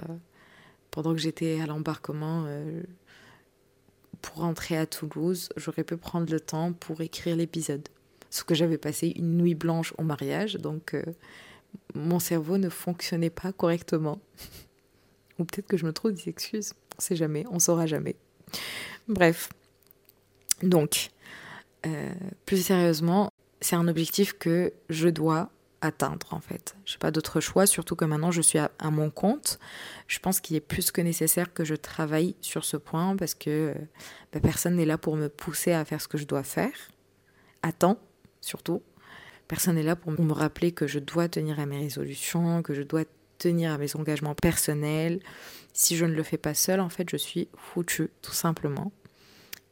pendant 0.92 1.14
que 1.14 1.20
j'étais 1.20 1.60
à 1.60 1.66
l'embarquement 1.66 2.46
euh, 2.48 2.84
pour 4.22 4.38
rentrer 4.38 4.78
à 4.78 4.86
Toulouse, 4.86 5.50
j'aurais 5.58 5.84
pu 5.84 5.98
prendre 5.98 6.32
le 6.32 6.40
temps 6.40 6.74
pour 6.74 7.02
écrire 7.02 7.36
l'épisode. 7.36 7.88
Sauf 8.30 8.46
que 8.46 8.56
j'avais 8.56 8.78
passé 8.78 9.14
une 9.16 9.38
nuit 9.38 9.56
blanche 9.56 9.94
au 9.98 10.04
mariage, 10.04 10.56
donc 10.56 10.94
euh, 10.94 11.04
mon 11.94 12.20
cerveau 12.20 12.58
ne 12.58 12.70
fonctionnait 12.70 13.30
pas 13.30 13.52
correctement. 13.52 14.20
Ou 15.40 15.46
peut-être 15.46 15.68
que 15.68 15.78
je 15.78 15.86
me 15.86 15.94
trouve 15.94 16.14
des 16.14 16.30
excuses. 16.30 16.74
On 16.98 17.02
sait 17.02 17.16
jamais, 17.16 17.46
on 17.50 17.60
saura 17.60 17.86
jamais. 17.86 18.16
Bref. 19.08 19.50
Donc, 20.64 21.10
euh, 21.86 22.14
plus 22.46 22.66
sérieusement, 22.66 23.30
c'est 23.62 23.76
un 23.76 23.88
objectif 23.88 24.34
que 24.34 24.74
je 24.90 25.10
dois 25.10 25.50
atteindre 25.82 26.34
en 26.34 26.40
fait. 26.40 26.76
Je 26.86 26.94
n'ai 26.94 27.00
pas 27.00 27.12
d'autre 27.12 27.40
choix, 27.40 27.66
surtout 27.66 27.96
que 27.96 28.06
maintenant 28.06 28.32
je 28.32 28.42
suis 28.42 28.60
à, 28.60 28.72
mon 28.92 29.10
compte. 29.10 29.60
Je 30.08 30.20
pense 30.20 30.40
qu'il 30.40 30.56
est 30.56 30.62
plus 30.62 30.92
que 30.92 31.02
nécessaire 31.02 31.54
que 31.54 31.64
je 31.64 31.76
travaille 31.76 32.36
sur 32.42 32.66
ce 32.66 32.78
point 32.78 33.16
parce 33.16 33.36
que 33.36 33.50
euh, 33.50 33.74
bah, 34.34 34.40
personne 34.40 34.76
n'est 34.76 34.86
là 34.86 34.98
pour 34.98 35.16
me 35.16 35.30
pousser 35.30 35.74
à 35.74 35.86
faire 35.86 36.02
ce 36.02 36.08
que 36.08 36.18
je 36.18 36.26
dois 36.26 36.44
faire. 36.44 36.74
À 37.62 37.72
temps, 37.72 38.00
surtout. 38.42 38.82
Personne 39.48 39.76
n'est 39.76 39.84
là 39.84 39.96
pour 39.96 40.12
me 40.12 40.34
rappeler 40.34 40.72
que 40.72 40.88
je 40.88 41.00
dois 41.00 41.28
tenir 41.30 41.60
à 41.60 41.66
mes 41.66 41.78
résolutions, 41.78 42.64
que 42.64 42.74
je 42.74 42.82
dois 42.82 43.04
tenir 43.38 43.72
à 43.72 43.78
mes 43.78 43.96
engagements 43.96 44.36
personnels. 44.36 45.20
Si 45.74 45.96
je 45.96 46.06
ne 46.06 46.14
le 46.14 46.24
fais 46.24 46.38
pas 46.38 46.54
seul, 46.54 46.80
en 46.80 46.90
fait, 46.90 47.10
je 47.10 47.18
suis 47.18 47.48
foutue, 47.58 48.10
tout 48.22 48.34
simplement. 48.34 48.92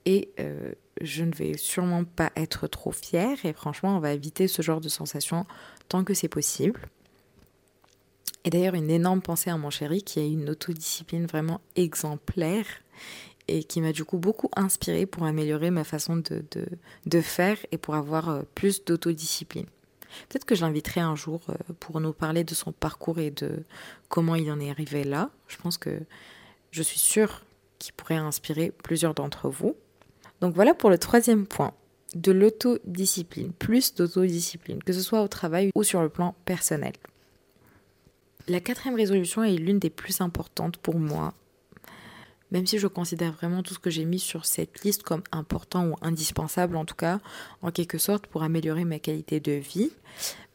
Et 0.06 0.30
euh, 0.40 0.74
je 1.02 1.24
ne 1.24 1.34
vais 1.34 1.58
sûrement 1.58 2.04
pas 2.04 2.32
être 2.36 2.68
trop 2.68 2.92
fière 2.92 3.46
et 3.46 3.54
franchement 3.54 3.98
on 3.98 4.00
va 4.00 4.14
éviter 4.14 4.48
ce 4.48 4.62
genre 4.62 4.82
de 4.82 4.90
sensation 4.90 5.46
tant 5.88 6.04
que 6.04 6.14
c'est 6.14 6.28
possible. 6.28 6.82
Et 8.46 8.50
d'ailleurs 8.50 8.76
une 8.76 8.90
énorme 8.90 9.22
pensée 9.22 9.50
à 9.50 9.58
mon 9.58 9.70
chéri 9.70 10.04
qui 10.04 10.20
a 10.20 10.24
une 10.24 10.50
autodiscipline 10.50 11.26
vraiment 11.26 11.62
exemplaire 11.76 12.66
et 13.48 13.64
qui 13.64 13.82
m'a 13.82 13.92
du 13.92 14.06
coup 14.06 14.18
beaucoup 14.18 14.50
inspiré 14.56 15.06
pour 15.06 15.24
améliorer 15.24 15.72
ma 15.72 15.84
façon 15.84 16.18
de, 16.18 16.44
de, 16.52 16.66
de 17.06 17.22
faire 17.22 17.58
et 17.72 17.78
pour 17.78 17.96
avoir 17.96 18.30
euh, 18.30 18.42
plus 18.56 18.84
d'autodiscipline. 18.86 19.66
Peut-être 20.30 20.46
que 20.46 20.56
je 20.56 20.62
l'inviterai 20.62 21.02
un 21.02 21.16
jour 21.16 21.42
euh, 21.50 21.54
pour 21.80 22.00
nous 22.00 22.14
parler 22.14 22.44
de 22.44 22.54
son 22.54 22.72
parcours 22.72 23.20
et 23.20 23.32
de 23.32 23.64
comment 24.10 24.36
il 24.36 24.52
en 24.52 24.60
est 24.60 24.70
arrivé 24.70 25.04
là. 25.04 25.30
Je 25.48 25.58
pense 25.58 25.78
que 25.78 26.02
je 26.72 26.84
suis 26.84 27.00
sûre 27.00 27.42
qu'il 27.80 27.94
pourrait 27.94 28.16
inspirer 28.16 28.72
plusieurs 28.84 29.14
d'entre 29.14 29.50
vous. 29.50 29.76
Donc 30.42 30.56
voilà 30.56 30.74
pour 30.74 30.90
le 30.90 30.98
troisième 30.98 31.46
point, 31.46 31.74
de 32.16 32.32
l'autodiscipline, 32.32 33.54
plus 33.54 33.96
d'autodiscipline, 33.96 34.84
que 34.84 34.94
ce 34.94 35.02
soit 35.02 35.22
au 35.22 35.28
travail 35.28 35.72
ou 35.76 35.84
sur 35.84 36.02
le 36.02 36.10
plan 36.10 36.36
personnel. 36.46 36.94
La 38.48 38.60
quatrième 38.60 38.96
résolution 38.96 39.44
est 39.44 39.56
l'une 39.56 39.80
des 39.80 39.90
plus 39.90 40.20
importantes 40.22 40.78
pour 40.78 41.00
moi, 41.00 41.34
même 42.54 42.68
si 42.68 42.78
je 42.78 42.88
considère 42.88 43.34
vraiment 43.34 43.64
tout 43.64 43.74
ce 43.74 43.80
que 43.80 43.90
j'ai 43.90 44.06
mis 44.06 44.20
sur 44.20 44.46
cette 44.46 44.84
liste 44.84 45.02
comme 45.02 45.24
important 45.32 45.88
ou 45.88 45.96
indispensable 46.02 46.78
en 46.78 46.86
tout 46.86 46.96
cas, 46.96 47.20
en 47.64 47.72
quelque 47.72 47.98
sorte, 47.98 48.28
pour 48.28 48.44
améliorer 48.44 48.86
ma 48.86 49.00
qualité 49.00 49.40
de 49.40 49.54
vie. 49.54 49.92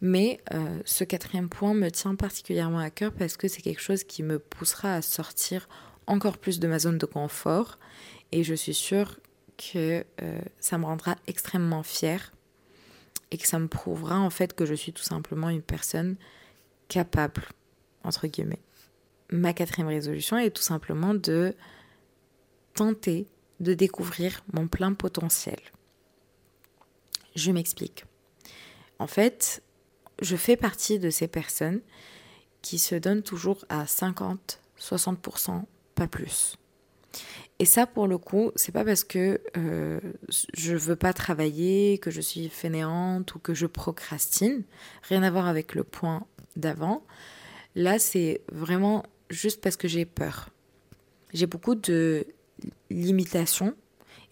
Mais 0.00 0.40
euh, 0.55 0.81
ce 0.85 1.02
quatrième 1.02 1.49
point 1.49 1.75
me 1.75 1.90
tient 1.90 2.14
particulièrement 2.14 2.78
à 2.78 2.90
cœur 2.90 3.12
parce 3.12 3.37
que 3.37 3.49
c'est 3.49 3.62
quelque 3.62 3.83
chose 3.83 4.05
qui 4.05 4.23
me 4.23 4.38
poussera 4.38 4.95
à 4.95 5.02
sortir 5.02 5.69
encore 6.07 6.38
plus 6.38 6.61
de 6.61 6.69
ma 6.69 6.78
zone 6.78 6.99
de 6.99 7.07
confort. 7.07 7.78
Et 8.31 8.45
je 8.45 8.55
suis 8.55 8.75
sûre 8.75 9.19
que 9.57 10.05
euh, 10.23 10.40
ça 10.61 10.78
me 10.78 10.85
rendra 10.85 11.17
extrêmement 11.26 11.83
fière 11.83 12.33
et 13.33 13.38
que 13.38 13.49
ça 13.49 13.59
me 13.59 13.67
prouvera 13.67 14.21
en 14.21 14.31
fait 14.31 14.55
que 14.55 14.64
je 14.67 14.75
suis 14.75 14.93
tout 14.93 15.02
simplement 15.02 15.49
une 15.49 15.62
personne 15.62 16.14
capable, 16.87 17.43
entre 18.05 18.28
guillemets. 18.28 18.62
Ma 19.31 19.52
quatrième 19.52 19.88
résolution 19.88 20.38
est 20.38 20.50
tout 20.50 20.62
simplement 20.62 21.12
de 21.12 21.55
tenter 22.78 23.26
de 23.58 23.75
découvrir 23.75 24.44
mon 24.52 24.68
plein 24.68 24.94
potentiel. 24.94 25.58
Je 27.35 27.50
m'explique. 27.50 28.04
En 29.00 29.08
fait, 29.08 29.64
je 30.23 30.37
fais 30.37 30.56
partie 30.56 31.00
de 31.00 31.11
ces 31.11 31.26
personnes 31.26 31.80
qui 32.62 32.78
se 32.78 32.94
donnent 32.94 33.25
toujours 33.25 33.64
à 33.68 33.88
50, 33.88 34.61
60%, 34.80 35.64
pas 35.97 36.06
plus. 36.06 36.56
Et 37.58 37.64
ça, 37.64 37.85
pour 37.85 38.06
le 38.06 38.16
coup, 38.16 38.52
c'est 38.54 38.70
pas 38.70 38.85
parce 38.85 39.02
que 39.02 39.40
euh, 39.56 39.99
je 40.54 40.76
veux 40.76 40.94
pas 40.94 41.12
travailler, 41.12 41.99
que 41.99 42.12
je 42.12 42.20
suis 42.20 42.49
fainéante 42.49 43.35
ou 43.35 43.40
que 43.40 43.54
je 43.54 43.66
procrastine. 43.66 44.62
Rien 45.02 45.25
à 45.25 45.32
voir 45.32 45.49
avec 45.49 45.75
le 45.75 45.82
point 45.82 46.28
d'avant. 46.54 47.04
Là, 47.75 47.99
c'est 47.99 48.42
vraiment 48.52 49.02
juste 49.30 49.61
parce 49.61 49.76
que 49.76 49.88
j'ai 49.88 50.04
peur. 50.04 50.50
J'ai 51.35 51.47
beaucoup 51.47 51.75
de 51.75 52.25
limitation. 52.90 53.74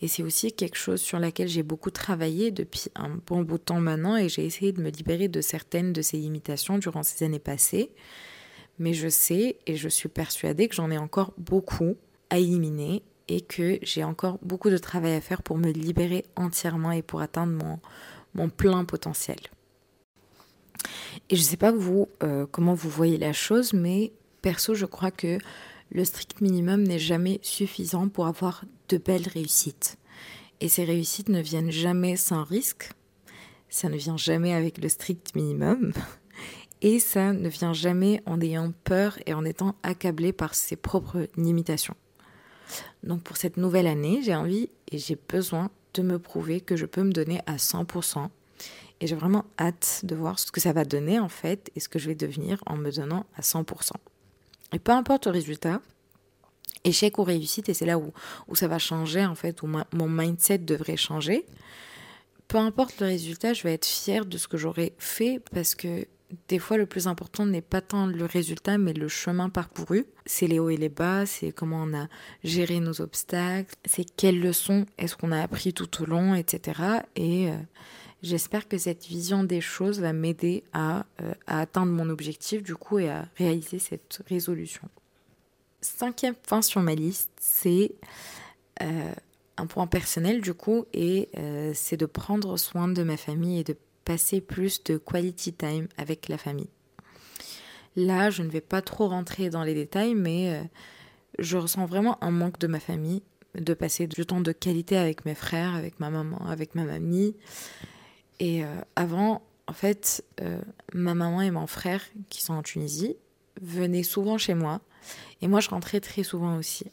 Et 0.02 0.08
c'est 0.08 0.22
aussi 0.22 0.52
quelque 0.52 0.76
chose 0.76 1.00
sur 1.00 1.18
laquelle 1.18 1.48
j'ai 1.48 1.62
beaucoup 1.62 1.90
travaillé 1.90 2.50
depuis 2.50 2.84
un 2.94 3.18
bon 3.26 3.42
bout 3.42 3.56
de 3.56 3.62
temps 3.62 3.80
maintenant 3.80 4.16
et 4.16 4.28
j'ai 4.28 4.44
essayé 4.44 4.72
de 4.72 4.82
me 4.82 4.90
libérer 4.90 5.28
de 5.28 5.40
certaines 5.40 5.92
de 5.92 6.02
ces 6.02 6.18
limitations 6.18 6.78
durant 6.78 7.02
ces 7.02 7.24
années 7.24 7.38
passées. 7.38 7.90
Mais 8.78 8.92
je 8.92 9.08
sais 9.08 9.56
et 9.66 9.76
je 9.76 9.88
suis 9.88 10.10
persuadée 10.10 10.68
que 10.68 10.74
j'en 10.74 10.90
ai 10.90 10.98
encore 10.98 11.32
beaucoup 11.38 11.96
à 12.28 12.38
éliminer 12.38 13.02
et 13.28 13.40
que 13.40 13.78
j'ai 13.82 14.04
encore 14.04 14.38
beaucoup 14.42 14.68
de 14.68 14.78
travail 14.78 15.14
à 15.14 15.20
faire 15.20 15.42
pour 15.42 15.56
me 15.56 15.70
libérer 15.70 16.26
entièrement 16.36 16.92
et 16.92 17.02
pour 17.02 17.22
atteindre 17.22 17.52
mon, 17.52 17.80
mon 18.34 18.50
plein 18.50 18.84
potentiel. 18.84 19.38
Et 21.30 21.36
je 21.36 21.40
ne 21.40 21.46
sais 21.46 21.56
pas 21.56 21.72
vous 21.72 22.08
euh, 22.22 22.46
comment 22.50 22.74
vous 22.74 22.90
voyez 22.90 23.16
la 23.16 23.32
chose, 23.32 23.72
mais 23.72 24.12
perso, 24.42 24.74
je 24.74 24.86
crois 24.86 25.10
que 25.10 25.38
le 25.90 26.04
strict 26.04 26.40
minimum 26.40 26.82
n'est 26.82 26.98
jamais 26.98 27.38
suffisant 27.42 28.08
pour 28.08 28.26
avoir 28.26 28.64
de 28.88 28.98
belles 28.98 29.28
réussites. 29.28 29.98
Et 30.60 30.68
ces 30.68 30.84
réussites 30.84 31.28
ne 31.28 31.40
viennent 31.40 31.70
jamais 31.70 32.16
sans 32.16 32.44
risque, 32.44 32.90
ça 33.68 33.88
ne 33.88 33.96
vient 33.96 34.16
jamais 34.16 34.54
avec 34.54 34.78
le 34.78 34.88
strict 34.88 35.34
minimum, 35.34 35.92
et 36.82 36.98
ça 36.98 37.32
ne 37.32 37.48
vient 37.48 37.72
jamais 37.72 38.22
en 38.26 38.40
ayant 38.40 38.72
peur 38.84 39.18
et 39.26 39.34
en 39.34 39.44
étant 39.44 39.74
accablé 39.82 40.32
par 40.32 40.54
ses 40.54 40.76
propres 40.76 41.28
limitations. 41.36 41.96
Donc 43.02 43.22
pour 43.22 43.36
cette 43.36 43.56
nouvelle 43.56 43.86
année, 43.86 44.20
j'ai 44.22 44.34
envie 44.34 44.70
et 44.90 44.98
j'ai 44.98 45.18
besoin 45.28 45.70
de 45.94 46.02
me 46.02 46.18
prouver 46.18 46.60
que 46.60 46.76
je 46.76 46.86
peux 46.86 47.02
me 47.02 47.12
donner 47.12 47.40
à 47.46 47.56
100%. 47.56 48.28
Et 49.00 49.06
j'ai 49.06 49.14
vraiment 49.14 49.44
hâte 49.58 50.00
de 50.04 50.14
voir 50.14 50.38
ce 50.38 50.50
que 50.50 50.60
ça 50.60 50.72
va 50.72 50.84
donner 50.84 51.18
en 51.18 51.28
fait 51.28 51.70
et 51.76 51.80
ce 51.80 51.88
que 51.88 51.98
je 51.98 52.08
vais 52.08 52.14
devenir 52.14 52.62
en 52.66 52.76
me 52.76 52.90
donnant 52.90 53.26
à 53.36 53.42
100%. 53.42 53.92
Peu 54.78 54.92
importe 54.92 55.26
le 55.26 55.32
résultat, 55.32 55.80
échec 56.84 57.18
ou 57.18 57.24
réussite, 57.24 57.68
et 57.68 57.74
c'est 57.74 57.86
là 57.86 57.98
où, 57.98 58.12
où 58.48 58.54
ça 58.54 58.68
va 58.68 58.78
changer 58.78 59.24
en 59.24 59.34
fait, 59.34 59.62
où 59.62 59.66
mon 59.66 60.08
mindset 60.08 60.58
devrait 60.58 60.96
changer. 60.96 61.44
Peu 62.48 62.58
importe 62.58 63.00
le 63.00 63.06
résultat, 63.06 63.52
je 63.52 63.64
vais 63.64 63.74
être 63.74 63.86
fière 63.86 64.24
de 64.24 64.38
ce 64.38 64.46
que 64.46 64.56
j'aurais 64.56 64.94
fait 64.98 65.40
parce 65.52 65.74
que 65.74 66.06
des 66.48 66.58
fois, 66.58 66.76
le 66.76 66.86
plus 66.86 67.06
important 67.06 67.46
n'est 67.46 67.60
pas 67.60 67.80
tant 67.80 68.06
le 68.06 68.24
résultat, 68.24 68.78
mais 68.78 68.92
le 68.92 69.08
chemin 69.08 69.48
parcouru. 69.48 70.06
C'est 70.24 70.46
les 70.46 70.58
hauts 70.58 70.70
et 70.70 70.76
les 70.76 70.88
bas, 70.88 71.24
c'est 71.24 71.52
comment 71.52 71.84
on 71.84 71.94
a 71.94 72.08
géré 72.42 72.80
nos 72.80 73.00
obstacles, 73.00 73.74
c'est 73.84 74.04
quelles 74.16 74.40
leçons 74.40 74.86
est-ce 74.98 75.16
qu'on 75.16 75.30
a 75.30 75.40
appris 75.40 75.72
tout 75.72 76.02
au 76.02 76.06
long, 76.06 76.34
etc. 76.34 76.80
Et 77.14 77.50
j'espère 78.22 78.68
que 78.68 78.78
cette 78.78 79.06
vision 79.06 79.44
des 79.44 79.60
choses 79.60 80.00
va 80.00 80.12
m'aider 80.12 80.64
à, 80.72 81.06
euh, 81.20 81.34
à, 81.46 81.60
atteindre 81.60 81.92
mon 81.92 82.08
objectif, 82.10 82.62
du 82.62 82.74
coup, 82.74 82.98
et 82.98 83.08
à 83.08 83.28
réaliser 83.36 83.78
cette 83.78 84.22
résolution. 84.28 84.88
Cinquième 85.80 86.34
point 86.34 86.62
sur 86.62 86.80
ma 86.80 86.94
liste, 86.94 87.30
c'est 87.40 87.92
euh, 88.82 89.12
un 89.56 89.66
point 89.66 89.86
personnel, 89.86 90.40
du 90.40 90.54
coup, 90.54 90.84
et 90.92 91.28
c'est 91.74 91.96
de 91.96 92.06
prendre 92.06 92.56
soin 92.58 92.88
de 92.88 93.02
ma 93.02 93.16
famille 93.16 93.60
et 93.60 93.64
de 93.64 93.76
passer 94.04 94.40
plus 94.40 94.82
de 94.84 94.98
quality 94.98 95.52
time 95.52 95.88
avec 95.96 96.28
la 96.28 96.38
famille. 96.38 96.68
Là, 97.96 98.28
je 98.28 98.42
ne 98.42 98.48
vais 98.48 98.60
pas 98.60 98.82
trop 98.82 99.08
rentrer 99.08 99.48
dans 99.48 99.64
les 99.64 99.74
détails, 99.74 100.14
mais 100.14 100.54
euh, 100.54 100.62
je 101.38 101.56
ressens 101.56 101.86
vraiment 101.86 102.22
un 102.22 102.30
manque 102.30 102.58
de 102.58 102.66
ma 102.66 102.78
famille, 102.78 103.22
de 103.54 103.72
passer 103.72 104.06
du 104.06 104.26
temps 104.26 104.42
de 104.42 104.52
qualité 104.52 104.98
avec 104.98 105.24
mes 105.24 105.34
frères, 105.34 105.74
avec 105.74 105.98
ma 105.98 106.10
maman, 106.10 106.46
avec 106.46 106.74
ma 106.74 106.84
mamie. 106.84 107.34
Et 108.40 108.64
euh, 108.64 108.68
avant, 108.96 109.42
en 109.66 109.72
fait, 109.72 110.24
euh, 110.40 110.60
ma 110.92 111.14
maman 111.14 111.42
et 111.42 111.50
mon 111.50 111.66
frère, 111.66 112.02
qui 112.28 112.42
sont 112.42 112.54
en 112.54 112.62
Tunisie, 112.62 113.16
venaient 113.60 114.02
souvent 114.02 114.38
chez 114.38 114.54
moi. 114.54 114.80
Et 115.42 115.48
moi, 115.48 115.60
je 115.60 115.70
rentrais 115.70 116.00
très 116.00 116.22
souvent 116.22 116.56
aussi. 116.56 116.86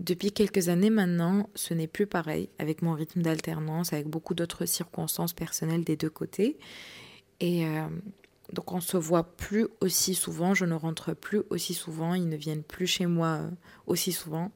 Depuis 0.00 0.32
quelques 0.32 0.70
années 0.70 0.88
maintenant, 0.88 1.50
ce 1.54 1.74
n'est 1.74 1.86
plus 1.86 2.06
pareil, 2.06 2.48
avec 2.58 2.80
mon 2.80 2.94
rythme 2.94 3.20
d'alternance, 3.20 3.92
avec 3.92 4.08
beaucoup 4.08 4.32
d'autres 4.34 4.64
circonstances 4.64 5.34
personnelles 5.34 5.84
des 5.84 5.96
deux 5.96 6.08
côtés. 6.08 6.56
Et 7.40 7.66
euh, 7.66 7.86
donc 8.52 8.72
on 8.72 8.80
se 8.80 8.96
voit 8.96 9.24
plus 9.24 9.66
aussi 9.80 10.14
souvent, 10.14 10.54
je 10.54 10.64
ne 10.64 10.74
rentre 10.74 11.14
plus 11.14 11.42
aussi 11.50 11.74
souvent, 11.74 12.14
ils 12.14 12.28
ne 12.28 12.36
viennent 12.36 12.62
plus 12.62 12.86
chez 12.86 13.04
moi 13.04 13.42
aussi 13.86 14.12
souvent. 14.12 14.50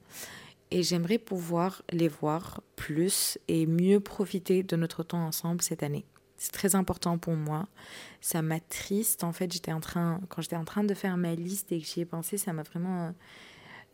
Et 0.74 0.82
j'aimerais 0.82 1.18
pouvoir 1.18 1.82
les 1.90 2.08
voir 2.08 2.60
plus 2.74 3.38
et 3.46 3.64
mieux 3.64 4.00
profiter 4.00 4.64
de 4.64 4.74
notre 4.74 5.04
temps 5.04 5.24
ensemble 5.24 5.62
cette 5.62 5.84
année. 5.84 6.04
C'est 6.36 6.50
très 6.50 6.74
important 6.74 7.16
pour 7.16 7.34
moi. 7.34 7.68
Ça 8.20 8.42
m'attriste. 8.42 9.22
En 9.22 9.32
fait, 9.32 9.52
j'étais 9.52 9.70
en 9.70 9.78
train, 9.78 10.20
quand 10.28 10.42
j'étais 10.42 10.56
en 10.56 10.64
train 10.64 10.82
de 10.82 10.92
faire 10.92 11.16
ma 11.16 11.36
liste 11.36 11.70
et 11.70 11.78
que 11.78 11.86
j'y 11.86 12.00
ai 12.00 12.04
pensé, 12.04 12.38
ça 12.38 12.52
m'a 12.52 12.64
vraiment 12.64 13.14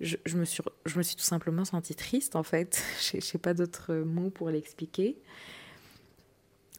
je, 0.00 0.16
me 0.34 0.46
suis, 0.46 0.62
je 0.86 0.96
me 0.96 1.02
suis 1.02 1.16
tout 1.16 1.22
simplement 1.22 1.66
sentie 1.66 1.94
triste 1.94 2.34
en 2.34 2.42
fait. 2.42 2.82
Je 3.02 3.18
n'ai 3.18 3.40
pas 3.42 3.52
d'autres 3.52 3.94
mots 3.96 4.30
pour 4.30 4.48
l'expliquer. 4.48 5.18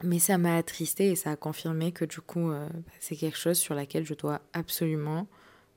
Mais 0.02 0.18
ça 0.18 0.40
m'a 0.40 0.58
attristée 0.58 1.12
et 1.12 1.16
ça 1.16 1.30
a 1.30 1.36
confirmé 1.36 1.92
que 1.92 2.06
du 2.06 2.22
coup, 2.22 2.50
euh, 2.50 2.68
c'est 3.00 3.16
quelque 3.16 3.38
chose 3.38 3.60
sur 3.60 3.76
laquelle 3.76 4.04
je 4.04 4.16
dois 4.16 4.42
absolument 4.54 5.28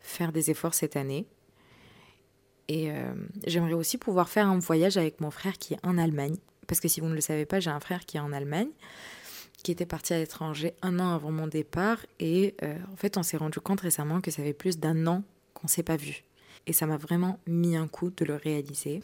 faire 0.01 0.33
des 0.33 0.51
efforts 0.51 0.73
cette 0.73 0.97
année. 0.97 1.27
Et 2.69 2.91
euh, 2.91 3.13
j'aimerais 3.47 3.75
aussi 3.75 3.99
pouvoir 3.99 4.29
faire 4.29 4.49
un 4.49 4.59
voyage 4.59 4.97
avec 4.97 5.21
mon 5.21 5.31
frère 5.31 5.59
qui 5.59 5.75
est 5.75 5.81
en 5.83 5.99
Allemagne. 5.99 6.37
Parce 6.67 6.81
que 6.81 6.89
si 6.89 7.01
vous 7.01 7.09
ne 7.09 7.15
le 7.15 7.21
savez 7.21 7.45
pas, 7.45 7.61
j'ai 7.61 7.71
un 7.71 7.81
frère 7.81 8.07
qui 8.07 8.17
est 8.17 8.21
en 8.21 8.33
Allemagne, 8.33 8.71
qui 9.63 9.71
était 9.71 9.87
parti 9.87 10.15
à 10.15 10.19
l'étranger 10.19 10.75
un 10.83 10.99
an 10.99 11.15
avant 11.15 11.31
mon 11.31 11.47
départ. 11.47 11.99
Et 12.21 12.55
euh, 12.63 12.77
en 12.93 12.97
fait, 12.97 13.17
on 13.17 13.23
s'est 13.23 13.37
rendu 13.37 13.61
compte 13.61 13.83
récemment 13.83 14.21
que 14.21 14.31
ça 14.31 14.43
fait 14.43 14.55
plus 14.55 14.79
d'un 14.79 15.07
an 15.07 15.23
qu'on 15.53 15.67
ne 15.67 15.71
s'est 15.71 15.83
pas 15.83 15.97
vu. 15.97 16.25
Et 16.67 16.73
ça 16.73 16.87
m'a 16.87 16.97
vraiment 16.97 17.39
mis 17.47 17.77
un 17.77 17.87
coup 17.87 18.11
de 18.11 18.25
le 18.25 18.37
réaliser. 18.37 19.03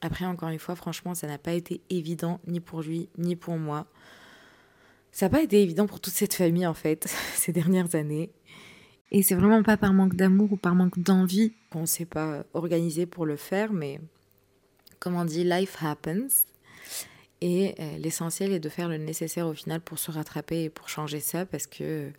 Après, 0.00 0.24
encore 0.24 0.48
une 0.48 0.58
fois, 0.58 0.74
franchement, 0.74 1.14
ça 1.14 1.26
n'a 1.26 1.38
pas 1.38 1.52
été 1.52 1.80
évident 1.90 2.40
ni 2.46 2.58
pour 2.58 2.82
lui 2.82 3.08
ni 3.18 3.36
pour 3.36 3.56
moi. 3.58 3.86
Ça 5.12 5.26
n'a 5.26 5.30
pas 5.30 5.42
été 5.42 5.62
évident 5.62 5.86
pour 5.86 6.00
toute 6.00 6.14
cette 6.14 6.34
famille, 6.34 6.66
en 6.66 6.74
fait, 6.74 7.06
ces 7.34 7.52
dernières 7.52 7.94
années. 7.94 8.30
Et 9.12 9.22
c'est 9.22 9.34
vraiment 9.34 9.62
pas 9.62 9.76
par 9.76 9.92
manque 9.92 10.14
d'amour 10.14 10.52
ou 10.52 10.56
par 10.56 10.74
manque 10.74 10.98
d'envie 10.98 11.52
qu'on 11.70 11.82
ne 11.82 11.86
s'est 11.86 12.04
pas 12.04 12.44
organisé 12.54 13.06
pour 13.06 13.26
le 13.26 13.36
faire, 13.36 13.72
mais 13.72 14.00
comme 14.98 15.16
on 15.16 15.24
dit, 15.24 15.44
life 15.44 15.76
happens. 15.82 16.46
Et 17.40 17.74
euh, 17.80 17.96
l'essentiel 17.96 18.52
est 18.52 18.60
de 18.60 18.68
faire 18.68 18.88
le 18.88 18.98
nécessaire 18.98 19.46
au 19.46 19.54
final 19.54 19.80
pour 19.80 19.98
se 19.98 20.10
rattraper 20.10 20.64
et 20.64 20.70
pour 20.70 20.88
changer 20.88 21.20
ça, 21.20 21.46
parce 21.46 21.66
que 21.66 22.10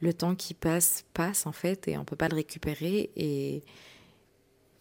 le 0.00 0.14
temps 0.14 0.34
qui 0.34 0.54
passe 0.54 1.04
passe 1.12 1.46
en 1.46 1.52
fait 1.52 1.88
et 1.88 1.98
on 1.98 2.04
peut 2.04 2.16
pas 2.16 2.28
le 2.28 2.36
récupérer. 2.36 3.10
Et 3.16 3.64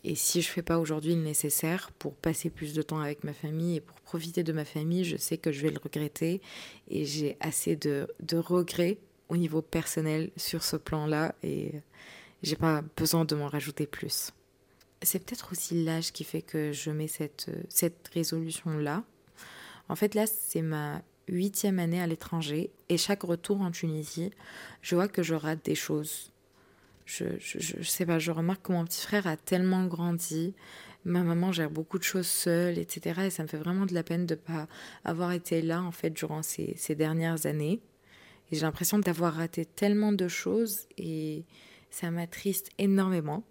et 0.03 0.15
si 0.15 0.41
je 0.41 0.47
fais 0.49 0.61
pas 0.61 0.79
aujourd'hui 0.79 1.13
le 1.13 1.21
nécessaire 1.21 1.91
pour 1.99 2.15
passer 2.15 2.49
plus 2.49 2.73
de 2.73 2.81
temps 2.81 2.99
avec 2.99 3.23
ma 3.23 3.33
famille 3.33 3.77
et 3.77 3.81
pour 3.81 3.99
profiter 3.99 4.43
de 4.43 4.53
ma 4.53 4.63
famille, 4.63 5.03
je 5.03 5.17
sais 5.17 5.37
que 5.37 5.51
je 5.51 5.61
vais 5.61 5.71
le 5.71 5.79
regretter. 5.83 6.41
Et 6.89 7.05
j'ai 7.05 7.35
assez 7.41 7.75
de, 7.75 8.07
de 8.21 8.37
regrets 8.37 8.97
au 9.27 9.35
niveau 9.35 9.61
personnel 9.61 10.31
sur 10.37 10.63
ce 10.63 10.77
plan-là. 10.77 11.35
Et 11.43 11.73
j'ai 12.43 12.55
pas 12.55 12.81
besoin 12.95 13.25
de 13.25 13.35
m'en 13.35 13.47
rajouter 13.47 13.87
plus. 13.87 14.31
C'est 15.01 15.23
peut-être 15.23 15.51
aussi 15.51 15.83
l'âge 15.83 16.11
qui 16.11 16.23
fait 16.23 16.41
que 16.41 16.71
je 16.71 16.91
mets 16.91 17.07
cette, 17.07 17.49
cette 17.69 18.09
résolution-là. 18.13 19.03
En 19.87 19.95
fait, 19.95 20.13
là, 20.13 20.25
c'est 20.27 20.61
ma 20.61 21.01
huitième 21.29 21.79
année 21.79 22.01
à 22.01 22.07
l'étranger 22.07 22.71
et 22.89 22.97
chaque 22.97 23.23
retour 23.23 23.61
en 23.61 23.71
Tunisie, 23.71 24.31
je 24.81 24.95
vois 24.95 25.07
que 25.07 25.23
je 25.23 25.35
rate 25.35 25.63
des 25.63 25.75
choses. 25.75 26.31
Je, 27.05 27.25
je, 27.39 27.81
sais 27.81 28.05
pas, 28.05 28.19
je 28.19 28.31
remarque 28.31 28.67
que 28.67 28.71
mon 28.71 28.85
petit 28.85 29.01
frère 29.01 29.25
a 29.25 29.35
tellement 29.35 29.85
grandi. 29.85 30.53
Ma 31.05 31.23
maman 31.23 31.51
gère 31.51 31.71
beaucoup 31.71 31.97
de 31.97 32.03
choses 32.03 32.27
seule, 32.27 32.77
etc. 32.77 33.21
Et 33.25 33.29
ça 33.31 33.41
me 33.41 33.47
fait 33.47 33.57
vraiment 33.57 33.87
de 33.87 33.95
la 33.95 34.03
peine 34.03 34.27
de 34.27 34.35
pas 34.35 34.67
avoir 35.03 35.31
été 35.31 35.63
là, 35.63 35.81
en 35.81 35.91
fait, 35.91 36.11
durant 36.11 36.43
ces, 36.43 36.75
ces 36.77 36.93
dernières 36.93 37.47
années. 37.47 37.79
Et 38.51 38.55
j'ai 38.55 38.61
l'impression 38.61 38.99
d'avoir 38.99 39.35
raté 39.35 39.65
tellement 39.65 40.11
de 40.11 40.27
choses 40.27 40.81
et 40.97 41.45
ça 41.89 42.11
m'attriste 42.11 42.69
énormément. 42.77 43.43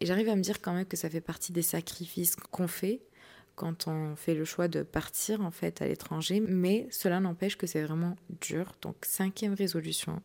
Et 0.00 0.06
j'arrive 0.06 0.28
à 0.28 0.36
me 0.36 0.42
dire 0.42 0.60
quand 0.60 0.72
même 0.72 0.86
que 0.86 0.96
ça 0.96 1.10
fait 1.10 1.20
partie 1.20 1.52
des 1.52 1.62
sacrifices 1.62 2.36
qu'on 2.36 2.68
fait 2.68 3.00
quand 3.58 3.88
on 3.88 4.14
fait 4.14 4.34
le 4.34 4.44
choix 4.44 4.68
de 4.68 4.84
partir 4.84 5.40
en 5.40 5.50
fait 5.50 5.82
à 5.82 5.88
l'étranger, 5.88 6.40
mais 6.40 6.86
cela 6.92 7.18
n'empêche 7.18 7.56
que 7.56 7.66
c'est 7.66 7.82
vraiment 7.82 8.14
dur. 8.40 8.72
Donc 8.82 8.96
cinquième 9.04 9.54
résolution, 9.54 10.22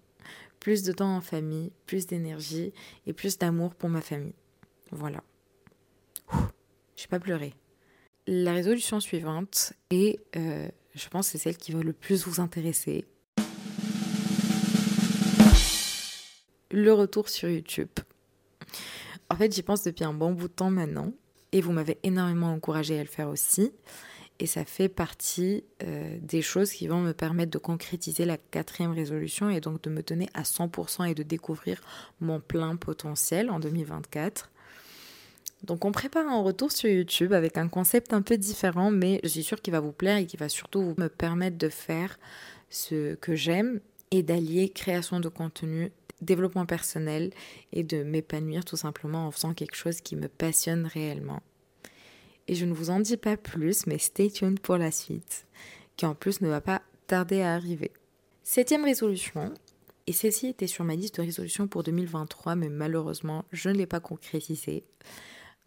plus 0.59 0.83
de 0.83 0.91
temps 0.91 1.15
en 1.15 1.21
famille, 1.21 1.71
plus 1.87 2.05
d'énergie 2.05 2.73
et 3.07 3.13
plus 3.13 3.39
d'amour 3.39 3.73
pour 3.73 3.89
ma 3.89 4.01
famille. 4.01 4.35
Voilà. 4.91 5.23
Je 6.95 7.07
pas 7.07 7.19
pleuré. 7.19 7.55
La 8.27 8.53
résolution 8.53 8.99
suivante, 8.99 9.73
et 9.89 10.19
euh, 10.35 10.69
je 10.93 11.09
pense 11.09 11.27
c'est 11.27 11.39
celle 11.39 11.57
qui 11.57 11.71
va 11.71 11.81
le 11.81 11.91
plus 11.91 12.27
vous 12.27 12.39
intéresser. 12.39 13.03
Le 16.75 16.91
retour 16.91 17.29
sur 17.29 17.49
YouTube. 17.49 17.91
En 19.29 19.35
fait, 19.35 19.53
j'y 19.53 19.61
pense 19.61 19.83
depuis 19.83 20.05
un 20.05 20.13
bon 20.13 20.31
bout 20.31 20.47
de 20.47 20.53
temps 20.53 20.71
maintenant 20.71 21.13
et 21.51 21.61
vous 21.61 21.71
m'avez 21.71 21.99
énormément 22.01 22.51
encouragé 22.51 22.97
à 22.97 23.03
le 23.03 23.07
faire 23.07 23.29
aussi. 23.29 23.71
Et 24.39 24.47
ça 24.47 24.65
fait 24.65 24.89
partie 24.89 25.63
euh, 25.83 26.17
des 26.19 26.41
choses 26.41 26.71
qui 26.71 26.87
vont 26.87 26.99
me 26.99 27.11
permettre 27.11 27.51
de 27.51 27.59
concrétiser 27.59 28.25
la 28.25 28.37
quatrième 28.37 28.91
résolution 28.91 29.51
et 29.51 29.61
donc 29.61 29.83
de 29.83 29.91
me 29.91 30.01
donner 30.01 30.27
à 30.33 30.41
100% 30.41 31.07
et 31.07 31.13
de 31.13 31.21
découvrir 31.21 31.79
mon 32.21 32.39
plein 32.39 32.75
potentiel 32.75 33.51
en 33.51 33.59
2024. 33.59 34.49
Donc 35.65 35.85
on 35.85 35.91
prépare 35.91 36.27
un 36.27 36.41
retour 36.41 36.71
sur 36.71 36.89
YouTube 36.89 37.33
avec 37.33 37.59
un 37.59 37.67
concept 37.67 38.13
un 38.13 38.23
peu 38.23 38.35
différent, 38.35 38.89
mais 38.89 39.19
je 39.23 39.29
suis 39.29 39.43
sûre 39.43 39.61
qu'il 39.61 39.73
va 39.73 39.79
vous 39.79 39.91
plaire 39.91 40.17
et 40.17 40.25
qui 40.25 40.37
va 40.37 40.49
surtout 40.49 40.95
me 40.97 41.07
permettre 41.07 41.59
de 41.59 41.69
faire 41.69 42.17
ce 42.71 43.13
que 43.13 43.35
j'aime 43.35 43.79
et 44.13 44.21
d'allier 44.21 44.69
création 44.69 45.19
de 45.19 45.27
contenu 45.27 45.91
développement 46.21 46.67
personnel 46.67 47.31
et 47.71 47.83
de 47.83 48.03
m'épanouir 48.03 48.63
tout 48.63 48.77
simplement 48.77 49.27
en 49.27 49.31
faisant 49.31 49.55
quelque 49.55 49.75
chose 49.75 50.01
qui 50.01 50.15
me 50.15 50.27
passionne 50.27 50.85
réellement. 50.85 51.41
Et 52.47 52.53
je 52.53 52.65
ne 52.65 52.73
vous 52.73 52.91
en 52.91 52.99
dis 52.99 53.17
pas 53.17 53.37
plus, 53.37 53.87
mais 53.87 53.97
stay 53.97 54.29
tuned 54.29 54.59
pour 54.59 54.77
la 54.77 54.91
suite, 54.91 55.47
qui 55.97 56.05
en 56.05 56.13
plus 56.13 56.41
ne 56.41 56.47
va 56.47 56.61
pas 56.61 56.83
tarder 57.07 57.41
à 57.41 57.55
arriver. 57.55 57.91
Septième 58.43 58.85
résolution, 58.85 59.51
et 60.05 60.13
celle-ci 60.13 60.47
était 60.47 60.67
sur 60.67 60.83
ma 60.83 60.95
liste 60.95 61.17
de 61.17 61.23
résolutions 61.23 61.67
pour 61.67 61.81
2023, 61.81 62.55
mais 62.55 62.69
malheureusement, 62.69 63.45
je 63.51 63.69
ne 63.69 63.77
l'ai 63.77 63.87
pas 63.87 63.99
concrétisée. 63.99 64.83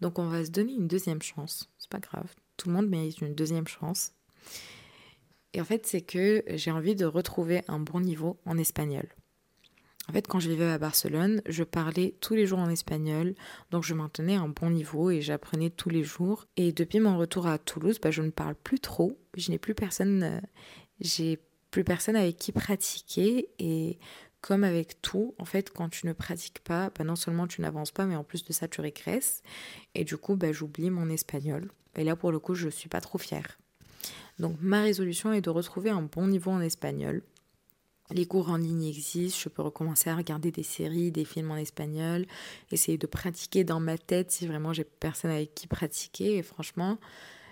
Donc 0.01 0.21
on 0.21 0.29
va 0.29 0.45
se 0.45 0.51
donner 0.51 0.75
une 0.75 0.87
deuxième 0.87 1.23
chance. 1.23 1.69
C'est 1.79 1.91
pas 1.91 1.99
grave, 1.99 2.33
tout 2.57 2.69
le 2.69 2.75
monde 2.75 2.89
mérite 2.89 3.21
une 3.21 3.35
deuxième 3.35 3.67
chance. 3.67 4.13
Et 5.57 5.61
en 5.63 5.65
fait, 5.65 5.87
c'est 5.87 6.03
que 6.03 6.45
j'ai 6.51 6.71
envie 6.71 6.95
de 6.95 7.07
retrouver 7.07 7.63
un 7.67 7.79
bon 7.79 8.01
niveau 8.01 8.39
en 8.45 8.59
espagnol. 8.59 9.09
En 10.07 10.13
fait, 10.13 10.29
quand 10.29 10.39
je 10.39 10.51
vivais 10.51 10.67
à 10.67 10.77
Barcelone, 10.77 11.41
je 11.49 11.65
parlais 11.65 12.15
tous 12.21 12.35
les 12.35 12.47
jours 12.47 12.59
en 12.59 12.69
espagnol, 12.69 13.35
donc 13.71 13.83
je 13.83 13.95
maintenais 13.95 14.35
un 14.35 14.51
bon 14.51 14.69
niveau 14.69 15.11
et 15.11 15.23
j'apprenais 15.23 15.71
tous 15.71 15.89
les 15.89 16.05
jours. 16.05 16.47
Et 16.59 16.73
depuis 16.73 17.01
mon 17.01 17.17
retour 17.17 17.47
à 17.47 17.57
Toulouse, 17.57 17.99
bah, 18.03 18.11
je 18.11 18.21
ne 18.21 18.29
parle 18.29 18.55
plus 18.55 18.81
trop. 18.81 19.19
Je 19.35 19.51
n'ai 19.51 19.57
plus 19.57 19.75
personne, 19.75 20.23
euh, 20.25 20.41
j'ai 21.01 21.41
plus 21.71 21.85
personne 21.85 22.17
avec 22.17 22.37
qui 22.37 22.53
pratiquer. 22.53 23.49
Et 23.59 23.99
comme 24.43 24.63
avec 24.63 25.01
tout, 25.01 25.35
en 25.39 25.47
fait, 25.47 25.71
quand 25.71 25.89
tu 25.89 26.07
ne 26.07 26.13
pratiques 26.13 26.61
pas, 26.61 26.91
bah, 26.91 27.03
non 27.03 27.17
seulement 27.17 27.47
tu 27.47 27.63
n'avances 27.63 27.93
pas, 27.93 28.05
mais 28.05 28.17
en 28.17 28.25
plus 28.25 28.45
de 28.45 28.53
ça, 28.53 28.69
tu 28.69 28.83
régresses. 28.83 29.43
Et 29.95 30.05
du 30.05 30.19
coup, 30.19 30.37
bah, 30.37 30.53
j'oublie 30.53 30.91
mon 30.91 31.09
espagnol. 31.09 31.71
Et 31.95 32.05
là, 32.05 32.15
pour 32.15 32.31
le 32.31 32.41
coup, 32.41 32.55
je 32.55 32.67
ne 32.67 32.71
suis 32.71 32.91
pas 32.91 33.01
trop 33.01 33.17
fière. 33.17 33.57
Donc, 34.39 34.57
ma 34.61 34.83
résolution 34.83 35.33
est 35.33 35.41
de 35.41 35.51
retrouver 35.51 35.91
un 35.91 36.03
bon 36.03 36.27
niveau 36.27 36.51
en 36.51 36.61
espagnol. 36.61 37.23
Les 38.11 38.27
cours 38.27 38.51
en 38.51 38.57
ligne 38.57 38.85
existent, 38.85 39.41
je 39.43 39.49
peux 39.49 39.63
recommencer 39.63 40.11
à 40.11 40.17
regarder 40.17 40.53
des 40.53 40.63
séries, 40.63 41.11
des 41.11 41.25
films 41.25 41.51
en 41.51 41.57
espagnol, 41.57 42.27
essayer 42.71 42.99
de 42.99 43.07
pratiquer 43.07 43.65
dans 43.65 43.81
ma 43.81 43.99
tête 43.99 44.31
si 44.31 44.47
vraiment 44.47 44.73
j'ai 44.73 44.85
personne 44.85 45.33
avec 45.33 45.55
qui 45.55 45.67
pratiquer. 45.67 46.37
Et 46.37 46.43
franchement, 46.43 46.99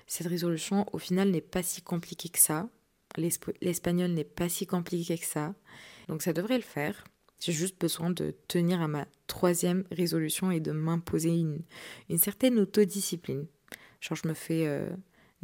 cette 0.07 0.29
résolution, 0.29 0.87
au 0.93 0.99
final, 0.99 1.31
n'est 1.31 1.41
pas 1.41 1.65
si 1.65 1.83
compliquée 1.83 2.29
que 2.29 2.39
ça. 2.39 2.69
L'espagnol 3.17 4.11
n'est 4.13 4.23
pas 4.25 4.49
si 4.49 4.67
compliqué 4.67 5.19
que 5.19 5.27
ça. 5.27 5.55
Donc 6.09 6.23
ça 6.23 6.33
devrait 6.33 6.57
le 6.57 6.63
faire. 6.63 7.05
J'ai 7.41 7.53
juste 7.53 7.81
besoin 7.81 8.11
de 8.11 8.35
tenir 8.49 8.81
à 8.81 8.89
ma 8.89 9.07
troisième 9.27 9.85
résolution 9.91 10.51
et 10.51 10.61
de 10.61 10.73
m'imposer 10.73 11.31
une, 11.31 12.19
certaine 12.19 12.59
autodiscipline. 12.59 13.47
Genre, 14.01 14.19
je 14.23 14.29
me 14.29 14.35
fais 14.35 14.67
euh, 14.67 14.89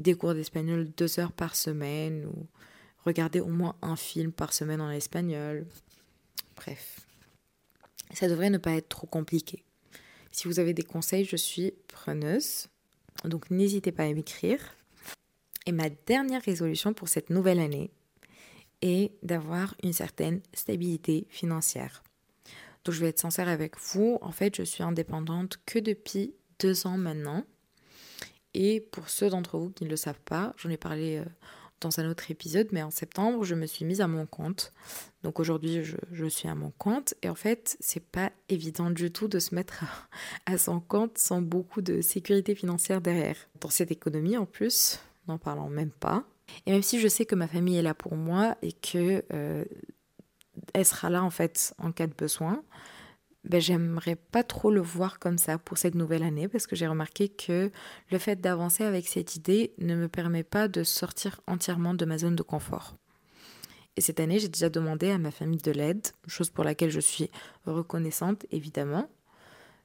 des 0.00 0.14
cours 0.14 0.34
d'espagnol 0.34 0.90
deux 0.96 1.20
heures 1.20 1.32
par 1.32 1.54
semaine 1.54 2.26
ou 2.26 2.46
regarder 3.04 3.40
au 3.40 3.48
moins 3.48 3.76
un 3.82 3.96
film 3.96 4.32
par 4.32 4.52
semaine 4.52 4.80
en 4.80 4.90
espagnol. 4.90 5.66
Bref, 6.56 7.06
ça 8.12 8.28
devrait 8.28 8.50
ne 8.50 8.58
pas 8.58 8.72
être 8.72 8.88
trop 8.88 9.06
compliqué. 9.06 9.62
Si 10.32 10.48
vous 10.48 10.58
avez 10.58 10.74
des 10.74 10.82
conseils, 10.82 11.24
je 11.24 11.36
suis 11.36 11.72
preneuse. 11.88 12.68
Donc 13.24 13.50
n'hésitez 13.50 13.92
pas 13.92 14.04
à 14.04 14.12
m'écrire. 14.12 14.74
Et 15.66 15.72
ma 15.72 15.90
dernière 15.90 16.42
résolution 16.42 16.94
pour 16.94 17.08
cette 17.08 17.30
nouvelle 17.30 17.60
année 17.60 17.90
est 18.80 19.12
d'avoir 19.22 19.74
une 19.82 19.92
certaine 19.92 20.40
stabilité 20.54 21.26
financière. 21.28 22.02
Donc 22.84 22.94
je 22.94 23.00
vais 23.00 23.08
être 23.08 23.18
sincère 23.18 23.48
avec 23.48 23.78
vous. 23.78 24.18
En 24.22 24.32
fait, 24.32 24.56
je 24.56 24.62
suis 24.62 24.82
indépendante 24.82 25.58
que 25.66 25.78
depuis 25.78 26.34
deux 26.58 26.86
ans 26.86 26.96
maintenant. 26.96 27.44
Et 28.54 28.80
pour 28.80 29.08
ceux 29.08 29.30
d'entre 29.30 29.58
vous 29.58 29.70
qui 29.70 29.84
ne 29.84 29.90
le 29.90 29.96
savent 29.96 30.20
pas, 30.24 30.54
j'en 30.56 30.70
ai 30.70 30.76
parlé 30.76 31.18
euh, 31.18 31.24
dans 31.80 31.98
un 31.98 32.08
autre 32.10 32.30
épisode, 32.30 32.68
mais 32.72 32.82
en 32.82 32.90
septembre, 32.90 33.44
je 33.44 33.54
me 33.54 33.66
suis 33.66 33.84
mise 33.84 34.00
à 34.00 34.08
mon 34.08 34.26
compte. 34.26 34.72
Donc 35.22 35.40
aujourd'hui, 35.40 35.82
je, 35.84 36.26
suis 36.26 36.48
à 36.48 36.54
mon 36.54 36.70
compte. 36.72 37.14
Et 37.22 37.28
en 37.28 37.34
fait, 37.34 37.76
c'est 37.80 38.04
pas 38.04 38.30
évident 38.48 38.90
du 38.90 39.10
tout 39.10 39.28
de 39.28 39.38
se 39.38 39.54
mettre 39.54 39.84
à, 40.46 40.58
son 40.58 40.80
compte 40.80 41.18
sans 41.18 41.40
beaucoup 41.40 41.80
de 41.80 42.00
sécurité 42.00 42.54
financière 42.54 43.00
derrière. 43.00 43.36
Dans 43.60 43.70
cette 43.70 43.90
économie, 43.90 44.36
en 44.36 44.46
plus, 44.46 45.00
n'en 45.28 45.38
parlant 45.38 45.68
même 45.68 45.90
pas. 45.90 46.24
Et 46.66 46.72
même 46.72 46.82
si 46.82 46.98
je 47.00 47.08
sais 47.08 47.26
que 47.26 47.34
ma 47.34 47.46
famille 47.46 47.76
est 47.76 47.82
là 47.82 47.94
pour 47.94 48.16
moi 48.16 48.56
et 48.62 48.72
que 48.72 49.24
euh, 49.32 49.64
elle 50.74 50.84
sera 50.84 51.08
là 51.08 51.22
en 51.22 51.30
fait 51.30 51.74
en 51.78 51.92
cas 51.92 52.08
de 52.08 52.14
besoin, 52.14 52.62
ben, 53.44 53.60
j'aimerais 53.60 54.16
pas 54.16 54.42
trop 54.42 54.70
le 54.70 54.82
voir 54.82 55.18
comme 55.18 55.38
ça 55.38 55.58
pour 55.58 55.78
cette 55.78 55.94
nouvelle 55.94 56.22
année 56.22 56.46
parce 56.46 56.66
que 56.66 56.76
j'ai 56.76 56.86
remarqué 56.86 57.28
que 57.28 57.70
le 58.10 58.18
fait 58.18 58.36
d'avancer 58.36 58.84
avec 58.84 59.08
cette 59.08 59.34
idée 59.34 59.72
ne 59.78 59.94
me 59.94 60.08
permet 60.08 60.42
pas 60.42 60.68
de 60.68 60.84
sortir 60.84 61.40
entièrement 61.46 61.94
de 61.94 62.04
ma 62.04 62.18
zone 62.18 62.36
de 62.36 62.42
confort. 62.42 62.96
Et 63.96 64.02
cette 64.02 64.20
année, 64.20 64.38
j'ai 64.38 64.48
déjà 64.48 64.68
demandé 64.68 65.10
à 65.10 65.18
ma 65.18 65.30
famille 65.30 65.60
de 65.60 65.72
l'aide, 65.72 66.06
chose 66.26 66.50
pour 66.50 66.64
laquelle 66.64 66.90
je 66.90 67.00
suis 67.00 67.30
reconnaissante 67.66 68.46
évidemment. 68.50 69.08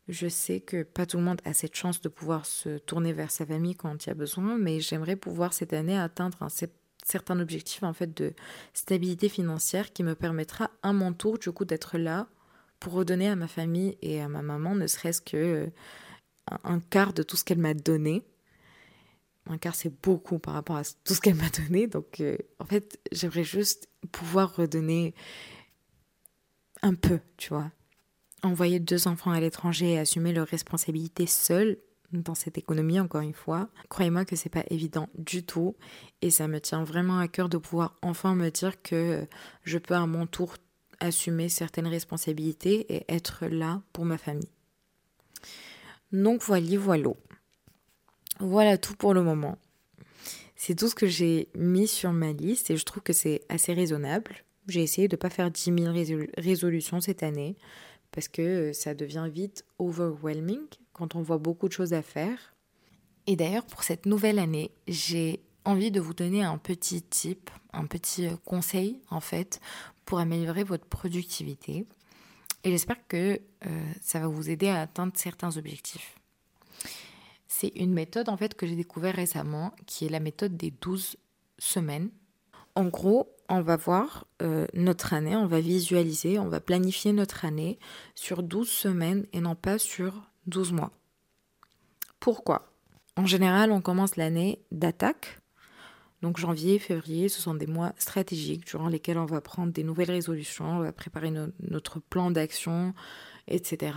Je 0.07 0.27
sais 0.27 0.59
que 0.59 0.83
pas 0.83 1.05
tout 1.05 1.17
le 1.17 1.23
monde 1.23 1.41
a 1.45 1.53
cette 1.53 1.75
chance 1.75 2.01
de 2.01 2.09
pouvoir 2.09 2.45
se 2.45 2.77
tourner 2.77 3.13
vers 3.13 3.31
sa 3.31 3.45
famille 3.45 3.75
quand 3.75 4.05
il 4.05 4.09
y 4.09 4.11
a 4.11 4.15
besoin, 4.15 4.57
mais 4.57 4.79
j'aimerais 4.79 5.15
pouvoir 5.15 5.53
cette 5.53 5.73
année 5.73 5.97
atteindre 5.97 6.37
un 6.43 6.49
certain 7.03 7.39
objectif 7.39 7.83
en 7.83 7.93
fait 7.93 8.15
de 8.15 8.33
stabilité 8.73 9.29
financière 9.29 9.93
qui 9.93 10.03
me 10.03 10.13
permettra 10.13 10.69
à 10.83 10.93
mon 10.93 11.13
tour 11.13 11.39
du 11.39 11.51
coup 11.51 11.65
d'être 11.65 11.97
là 11.97 12.27
pour 12.85 12.93
redonner 12.93 13.27
à 13.29 13.35
ma 13.35 13.47
famille 13.47 13.97
et 14.03 14.21
à 14.21 14.27
ma 14.27 14.43
maman 14.43 14.75
ne 14.75 14.85
serait-ce 14.85 15.19
que 15.19 15.35
euh, 15.35 15.67
un 16.63 16.79
quart 16.79 17.13
de 17.13 17.23
tout 17.23 17.35
ce 17.35 17.43
qu'elle 17.43 17.57
m'a 17.57 17.73
donné. 17.73 18.21
Un 19.47 19.57
quart, 19.57 19.73
c'est 19.73 19.91
beaucoup 20.03 20.37
par 20.37 20.53
rapport 20.53 20.75
à 20.75 20.83
tout 21.03 21.15
ce 21.15 21.19
qu'elle 21.19 21.33
m'a 21.33 21.49
donné. 21.49 21.87
Donc, 21.87 22.21
euh, 22.21 22.37
en 22.59 22.65
fait, 22.65 22.99
j'aimerais 23.11 23.43
juste 23.43 23.89
pouvoir 24.11 24.55
redonner 24.55 25.15
un 26.83 26.93
peu, 26.93 27.21
tu 27.37 27.49
vois. 27.49 27.71
Envoyer 28.43 28.79
deux 28.79 29.07
enfants 29.07 29.31
à 29.31 29.39
l'étranger 29.39 29.93
et 29.93 29.97
assumer 29.97 30.31
leurs 30.31 30.47
responsabilités 30.47 31.25
seules 31.25 31.79
dans 32.11 32.35
cette 32.35 32.59
économie, 32.59 32.99
encore 32.99 33.21
une 33.21 33.33
fois. 33.33 33.69
Croyez-moi 33.89 34.25
que 34.25 34.35
c'est 34.35 34.49
pas 34.49 34.63
évident 34.69 35.09
du 35.17 35.43
tout. 35.43 35.75
Et 36.21 36.29
ça 36.29 36.47
me 36.47 36.61
tient 36.61 36.83
vraiment 36.83 37.17
à 37.17 37.27
cœur 37.27 37.49
de 37.49 37.57
pouvoir 37.57 37.95
enfin 38.03 38.35
me 38.35 38.51
dire 38.51 38.79
que 38.83 39.25
je 39.63 39.79
peux 39.79 39.95
à 39.95 40.05
mon 40.05 40.27
tour 40.27 40.57
assumer 41.05 41.49
certaines 41.49 41.87
responsabilités 41.87 42.85
et 42.93 43.05
être 43.09 43.45
là 43.45 43.81
pour 43.93 44.05
ma 44.05 44.17
famille. 44.17 44.49
Donc 46.11 46.41
voilà, 46.43 46.77
voilà. 46.77 47.09
Voilà 48.39 48.77
tout 48.77 48.95
pour 48.95 49.13
le 49.13 49.23
moment. 49.23 49.57
C'est 50.55 50.75
tout 50.75 50.87
ce 50.87 50.95
que 50.95 51.07
j'ai 51.07 51.49
mis 51.55 51.87
sur 51.87 52.11
ma 52.11 52.31
liste 52.31 52.69
et 52.71 52.77
je 52.77 52.85
trouve 52.85 53.03
que 53.03 53.13
c'est 53.13 53.41
assez 53.49 53.73
raisonnable. 53.73 54.43
J'ai 54.67 54.81
essayé 54.81 55.07
de 55.07 55.15
ne 55.15 55.19
pas 55.19 55.29
faire 55.29 55.51
10 55.51 55.73
000 55.77 55.93
résolutions 56.37 57.01
cette 57.01 57.23
année 57.23 57.55
parce 58.11 58.27
que 58.27 58.73
ça 58.73 58.93
devient 58.93 59.29
vite 59.31 59.65
overwhelming 59.77 60.65
quand 60.93 61.15
on 61.15 61.21
voit 61.21 61.37
beaucoup 61.37 61.67
de 61.67 61.73
choses 61.73 61.93
à 61.93 62.01
faire. 62.01 62.55
Et 63.27 63.35
d'ailleurs, 63.35 63.65
pour 63.65 63.83
cette 63.83 64.05
nouvelle 64.05 64.39
année, 64.39 64.71
j'ai 64.87 65.41
envie 65.65 65.91
de 65.91 65.99
vous 65.99 66.13
donner 66.13 66.43
un 66.43 66.57
petit 66.57 67.01
tip, 67.01 67.49
un 67.73 67.85
petit 67.85 68.27
conseil 68.45 69.01
en 69.09 69.19
fait 69.19 69.59
pour 70.05 70.19
améliorer 70.19 70.63
votre 70.63 70.85
productivité. 70.85 71.85
Et 72.63 72.71
j'espère 72.71 73.07
que 73.07 73.39
euh, 73.65 73.91
ça 74.01 74.19
va 74.19 74.27
vous 74.27 74.49
aider 74.49 74.67
à 74.69 74.81
atteindre 74.81 75.13
certains 75.15 75.57
objectifs. 75.57 76.15
C'est 77.47 77.71
une 77.75 77.93
méthode 77.93 78.29
en 78.29 78.37
fait 78.37 78.55
que 78.55 78.67
j'ai 78.67 78.75
découvert 78.75 79.15
récemment 79.15 79.73
qui 79.85 80.05
est 80.05 80.09
la 80.09 80.19
méthode 80.19 80.57
des 80.57 80.71
12 80.71 81.15
semaines. 81.57 82.09
En 82.73 82.85
gros, 82.85 83.31
on 83.47 83.61
va 83.61 83.75
voir 83.77 84.25
euh, 84.41 84.67
notre 84.73 85.13
année, 85.13 85.35
on 85.35 85.45
va 85.45 85.59
visualiser, 85.59 86.39
on 86.39 86.49
va 86.49 86.59
planifier 86.59 87.13
notre 87.13 87.45
année 87.45 87.79
sur 88.15 88.43
12 88.43 88.67
semaines 88.67 89.25
et 89.31 89.39
non 89.39 89.55
pas 89.55 89.77
sur 89.77 90.29
12 90.47 90.73
mois. 90.73 90.91
Pourquoi? 92.19 92.73
En 93.15 93.25
général, 93.25 93.71
on 93.71 93.81
commence 93.81 94.15
l'année 94.15 94.59
d'attaque. 94.71 95.39
Donc 96.25 96.39
janvier, 96.39 96.79
février, 96.79 97.29
ce 97.29 97.39
sont 97.39 97.53
des 97.53 97.67
mois 97.67 97.93
stratégiques 97.99 98.65
durant 98.65 98.87
lesquels 98.87 99.19
on 99.19 99.27
va 99.27 99.41
prendre 99.41 99.71
des 99.71 99.83
nouvelles 99.83 100.09
résolutions, 100.09 100.77
on 100.77 100.79
va 100.79 100.91
préparer 100.91 101.31
notre 101.59 101.99
plan 101.99 102.31
d'action, 102.31 102.95
etc. 103.47 103.93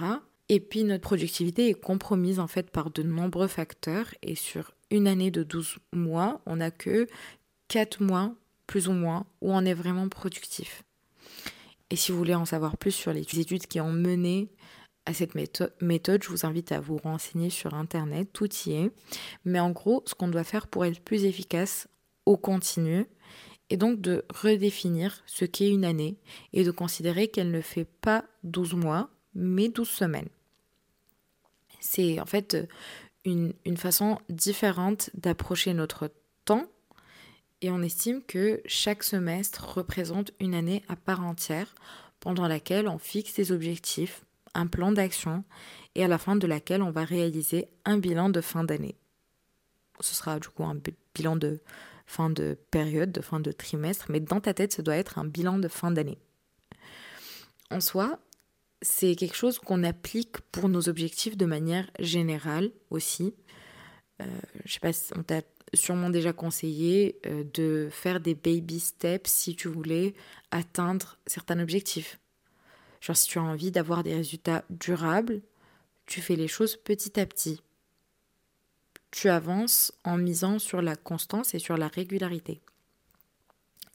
Et 0.50 0.60
puis 0.60 0.84
notre 0.84 1.00
productivité 1.00 1.70
est 1.70 1.80
compromise 1.80 2.38
en 2.38 2.46
fait 2.46 2.70
par 2.70 2.90
de 2.90 3.02
nombreux 3.02 3.46
facteurs 3.46 4.14
et 4.20 4.34
sur 4.34 4.74
une 4.90 5.08
année 5.08 5.30
de 5.30 5.42
12 5.42 5.78
mois, 5.94 6.42
on 6.44 6.56
n'a 6.56 6.70
que 6.70 7.06
4 7.68 8.02
mois 8.02 8.34
plus 8.66 8.88
ou 8.88 8.92
moins 8.92 9.24
où 9.40 9.50
on 9.50 9.64
est 9.64 9.72
vraiment 9.72 10.10
productif. 10.10 10.82
Et 11.88 11.96
si 11.96 12.12
vous 12.12 12.18
voulez 12.18 12.34
en 12.34 12.44
savoir 12.44 12.76
plus 12.76 12.92
sur 12.92 13.14
les 13.14 13.22
études 13.22 13.66
qui 13.66 13.80
ont 13.80 13.90
mené 13.90 14.50
à 15.06 15.14
cette 15.14 15.34
méthode, 15.34 16.22
je 16.22 16.28
vous 16.28 16.44
invite 16.44 16.72
à 16.72 16.80
vous 16.80 16.98
renseigner 16.98 17.48
sur 17.48 17.72
Internet, 17.72 18.28
tout 18.34 18.50
y 18.66 18.72
est. 18.72 18.90
Mais 19.46 19.60
en 19.60 19.70
gros, 19.70 20.02
ce 20.04 20.14
qu'on 20.14 20.28
doit 20.28 20.44
faire 20.44 20.66
pour 20.66 20.84
être 20.84 21.00
plus 21.00 21.24
efficace 21.24 21.88
continu 22.36 23.06
est 23.70 23.76
donc 23.76 24.00
de 24.00 24.24
redéfinir 24.30 25.22
ce 25.26 25.44
qu'est 25.44 25.70
une 25.70 25.84
année 25.84 26.16
et 26.52 26.64
de 26.64 26.70
considérer 26.70 27.28
qu'elle 27.28 27.50
ne 27.50 27.60
fait 27.60 27.84
pas 27.84 28.24
12 28.44 28.74
mois, 28.74 29.10
mais 29.34 29.68
12 29.68 29.88
semaines. 29.88 30.28
C'est 31.80 32.18
en 32.20 32.26
fait 32.26 32.56
une 33.24 33.76
façon 33.76 34.18
différente 34.30 35.10
d'approcher 35.14 35.74
notre 35.74 36.10
temps 36.44 36.66
et 37.60 37.70
on 37.70 37.82
estime 37.82 38.22
que 38.22 38.60
chaque 38.66 39.02
semestre 39.02 39.76
représente 39.76 40.32
une 40.40 40.54
année 40.54 40.82
à 40.88 40.96
part 40.96 41.24
entière 41.24 41.74
pendant 42.20 42.46
laquelle 42.46 42.88
on 42.88 42.98
fixe 42.98 43.34
des 43.34 43.52
objectifs, 43.52 44.24
un 44.54 44.66
plan 44.66 44.92
d'action 44.92 45.44
et 45.94 46.04
à 46.04 46.08
la 46.08 46.18
fin 46.18 46.36
de 46.36 46.46
laquelle 46.46 46.82
on 46.82 46.90
va 46.90 47.04
réaliser 47.04 47.68
un 47.84 47.98
bilan 47.98 48.30
de 48.30 48.40
fin 48.40 48.64
d'année. 48.64 48.96
Ce 50.00 50.14
sera 50.14 50.38
du 50.38 50.48
coup 50.48 50.64
un 50.64 50.76
bilan 51.14 51.36
de 51.36 51.60
fin 52.08 52.30
de 52.30 52.56
période, 52.70 53.12
de 53.12 53.20
fin 53.20 53.38
de 53.38 53.52
trimestre, 53.52 54.06
mais 54.08 54.18
dans 54.18 54.40
ta 54.40 54.54
tête, 54.54 54.72
ce 54.72 54.80
doit 54.80 54.96
être 54.96 55.18
un 55.18 55.26
bilan 55.26 55.58
de 55.58 55.68
fin 55.68 55.90
d'année. 55.90 56.18
En 57.70 57.80
soi, 57.80 58.18
c'est 58.80 59.14
quelque 59.14 59.36
chose 59.36 59.58
qu'on 59.58 59.84
applique 59.84 60.40
pour 60.50 60.70
nos 60.70 60.88
objectifs 60.88 61.36
de 61.36 61.44
manière 61.44 61.90
générale 61.98 62.70
aussi. 62.88 63.34
Euh, 64.22 64.24
je 64.64 64.72
sais 64.72 64.80
pas 64.80 64.90
on 65.16 65.22
t'a 65.22 65.42
sûrement 65.74 66.08
déjà 66.08 66.32
conseillé 66.32 67.20
euh, 67.26 67.44
de 67.52 67.88
faire 67.92 68.20
des 68.20 68.34
baby 68.34 68.80
steps 68.80 69.30
si 69.30 69.54
tu 69.54 69.68
voulais 69.68 70.14
atteindre 70.50 71.18
certains 71.26 71.60
objectifs. 71.60 72.18
Genre 73.02 73.18
si 73.18 73.28
tu 73.28 73.38
as 73.38 73.42
envie 73.42 73.70
d'avoir 73.70 74.02
des 74.02 74.14
résultats 74.14 74.64
durables, 74.70 75.42
tu 76.06 76.22
fais 76.22 76.36
les 76.36 76.48
choses 76.48 76.76
petit 76.76 77.20
à 77.20 77.26
petit 77.26 77.60
tu 79.10 79.28
avances 79.28 79.92
en 80.04 80.18
misant 80.18 80.58
sur 80.58 80.82
la 80.82 80.96
constance 80.96 81.54
et 81.54 81.58
sur 81.58 81.76
la 81.76 81.88
régularité. 81.88 82.60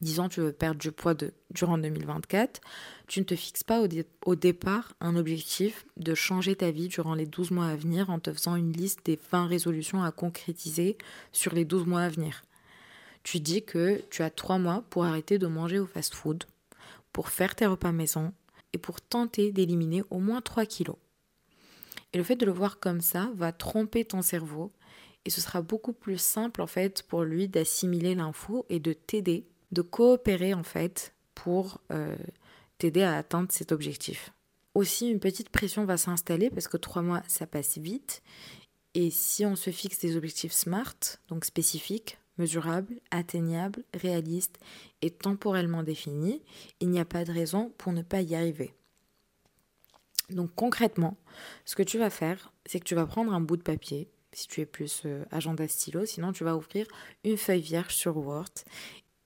Disons, 0.02 0.28
tu 0.28 0.42
veux 0.42 0.52
perdre 0.52 0.82
du 0.82 0.92
poids 0.92 1.14
de, 1.14 1.34
durant 1.52 1.78
2024, 1.78 2.60
tu 3.08 3.22
ne 3.22 3.26
te 3.26 3.36
fixes 3.36 3.64
pas 3.64 3.82
au, 3.82 3.88
au, 4.26 4.36
départ 4.36 4.94
un 5.00 5.16
objectif 5.16 5.86
de 5.96 6.14
changer 6.14 6.58
ta 6.58 6.72
vie 6.72 6.90
durant 6.90 7.16
les 7.16 7.26
12 7.26 7.52
mois 7.52 7.68
à 7.68 7.76
venir 7.76 8.10
en 8.10 8.20
te 8.20 8.34
faisant 8.34 8.58
une 8.58 8.74
liste 8.74 9.06
des 9.06 9.18
20 9.32 9.48
résolutions 9.48 10.04
à 10.04 10.12
concrétiser 10.12 10.98
sur 11.32 11.54
les 11.54 11.64
12 11.64 11.86
mois 11.86 12.02
à 12.02 12.10
venir. 12.10 12.44
Tu 13.24 13.40
dis 13.40 13.64
que 13.64 14.04
tu 14.10 14.24
as 14.24 14.30
3 14.30 14.58
mois 14.58 14.84
pour 14.90 15.06
arrêter 15.06 15.38
de 15.38 15.48
manger 15.48 15.80
au 15.80 15.86
fast-food, 15.86 16.44
pour 17.14 17.30
faire 17.30 17.56
tes 17.56 17.66
repas 17.66 17.94
maison 17.94 18.34
et 18.74 18.78
pour 18.78 19.00
tenter 19.00 19.54
d'éliminer 19.54 20.04
au 20.10 20.20
moins 20.20 20.42
3 20.42 20.66
kilos. 20.66 20.98
Et 22.12 22.18
le 22.18 22.24
fait 22.26 22.36
de 22.36 22.46
le 22.46 22.52
voir 22.52 22.80
comme 22.80 23.02
ça 23.02 23.32
va 23.36 23.54
tromper 23.54 24.04
ton 24.04 24.22
cerveau 24.22 24.74
et 25.26 25.30
ce 25.30 25.42
sera 25.42 25.62
beaucoup 25.62 25.94
plus 25.94 26.18
simple 26.18 26.62
en 26.62 26.68
fait 26.68 27.04
pour 27.04 27.24
lui 27.24 27.48
d'assimiler 27.48 28.16
l'info 28.16 28.66
et 28.70 28.80
de 28.80 28.94
t'aider, 28.94 29.48
de 29.72 29.82
coopérer 29.82 30.54
en 30.54 30.64
fait 30.64 31.14
pour 31.36 31.82
euh, 31.92 32.16
t'aider 32.78 33.04
à 33.04 33.18
atteindre 33.18 33.52
cet 33.52 33.72
objectif. 33.72 34.32
Aussi, 34.76 35.10
une 35.10 35.20
petite 35.20 35.50
pression 35.50 35.86
va 35.86 35.98
s'installer 35.98 36.50
parce 36.50 36.68
que 36.68 36.78
trois 36.78 37.04
mois, 37.04 37.22
ça 37.28 37.46
passe 37.46 37.78
vite. 37.78 38.24
Et 38.96 39.12
si 39.12 39.46
on 39.46 39.56
se 39.56 39.70
fixe 39.70 40.00
des 40.00 40.18
objectifs 40.18 40.52
SMART, 40.52 41.20
donc 41.28 41.46
spécifiques, 41.46 42.18
mesurables, 42.38 43.00
atteignables, 43.12 43.84
réalistes 43.94 44.60
et 45.02 45.12
temporellement 45.12 45.84
définis, 45.84 46.42
il 46.80 46.90
n'y 46.90 47.00
a 47.00 47.06
pas 47.06 47.24
de 47.24 47.32
raison 47.32 47.72
pour 47.78 47.94
ne 47.94 48.02
pas 48.02 48.22
y 48.22 48.36
arriver. 48.36 48.74
Donc 50.30 50.54
concrètement, 50.56 51.18
ce 51.66 51.76
que 51.76 51.84
tu 51.84 52.00
vas 52.00 52.10
faire, 52.10 52.52
c'est 52.66 52.80
que 52.80 52.86
tu 52.86 52.96
vas 52.96 53.06
prendre 53.06 53.34
un 53.34 53.42
bout 53.42 53.58
de 53.58 53.64
papier, 53.64 54.10
si 54.34 54.48
tu 54.48 54.62
es 54.62 54.66
plus 54.66 55.04
euh, 55.06 55.24
agenda 55.32 55.68
stylo. 55.68 56.06
Sinon, 56.06 56.34
tu 56.34 56.44
vas 56.44 56.56
ouvrir 56.56 56.86
une 57.24 57.38
feuille 57.38 57.62
vierge 57.62 57.94
sur 57.94 58.18
Word 58.18 58.50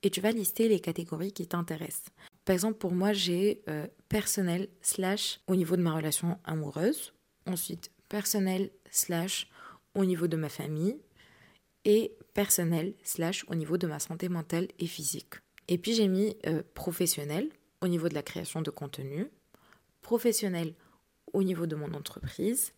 et 0.04 0.10
tu 0.10 0.22
vas 0.22 0.32
lister 0.32 0.68
les 0.68 0.80
catégories 0.80 1.32
qui 1.32 1.48
t'intéressent. 1.48 2.12
Par 2.46 2.54
exemple, 2.54 2.78
pour 2.78 2.94
moi, 2.94 3.14
j'ai 3.14 3.62
euh, 3.68 3.88
personnel 4.10 4.70
slash 4.82 5.40
au 5.48 5.56
niveau 5.56 5.76
de 5.76 5.82
ma 5.82 5.94
relation 5.94 6.40
amoureuse. 6.44 7.14
Ensuite, 7.46 7.92
personnel 8.10 8.72
slash 8.90 9.50
au 9.96 10.06
niveau 10.06 10.28
de 10.28 10.38
ma 10.38 10.50
famille. 10.50 10.98
Et 11.86 12.16
personnel 12.34 12.94
slash 13.04 13.46
au 13.48 13.56
niveau 13.56 13.78
de 13.78 13.88
ma 13.88 14.00
santé 14.00 14.30
mentale 14.30 14.68
et 14.80 14.88
physique. 14.88 15.36
Et 15.68 15.78
puis 15.78 15.94
j'ai 15.94 16.08
mis 16.08 16.36
euh, 16.46 16.62
professionnel 16.74 17.50
au 17.82 17.88
niveau 17.88 18.10
de 18.10 18.14
la 18.14 18.24
création 18.24 18.62
de 18.62 18.70
contenu. 18.70 19.28
Professionnel 20.02 20.74
au 21.34 21.44
niveau 21.44 21.66
de 21.66 21.76
mon 21.76 21.94
entreprise 21.94 22.74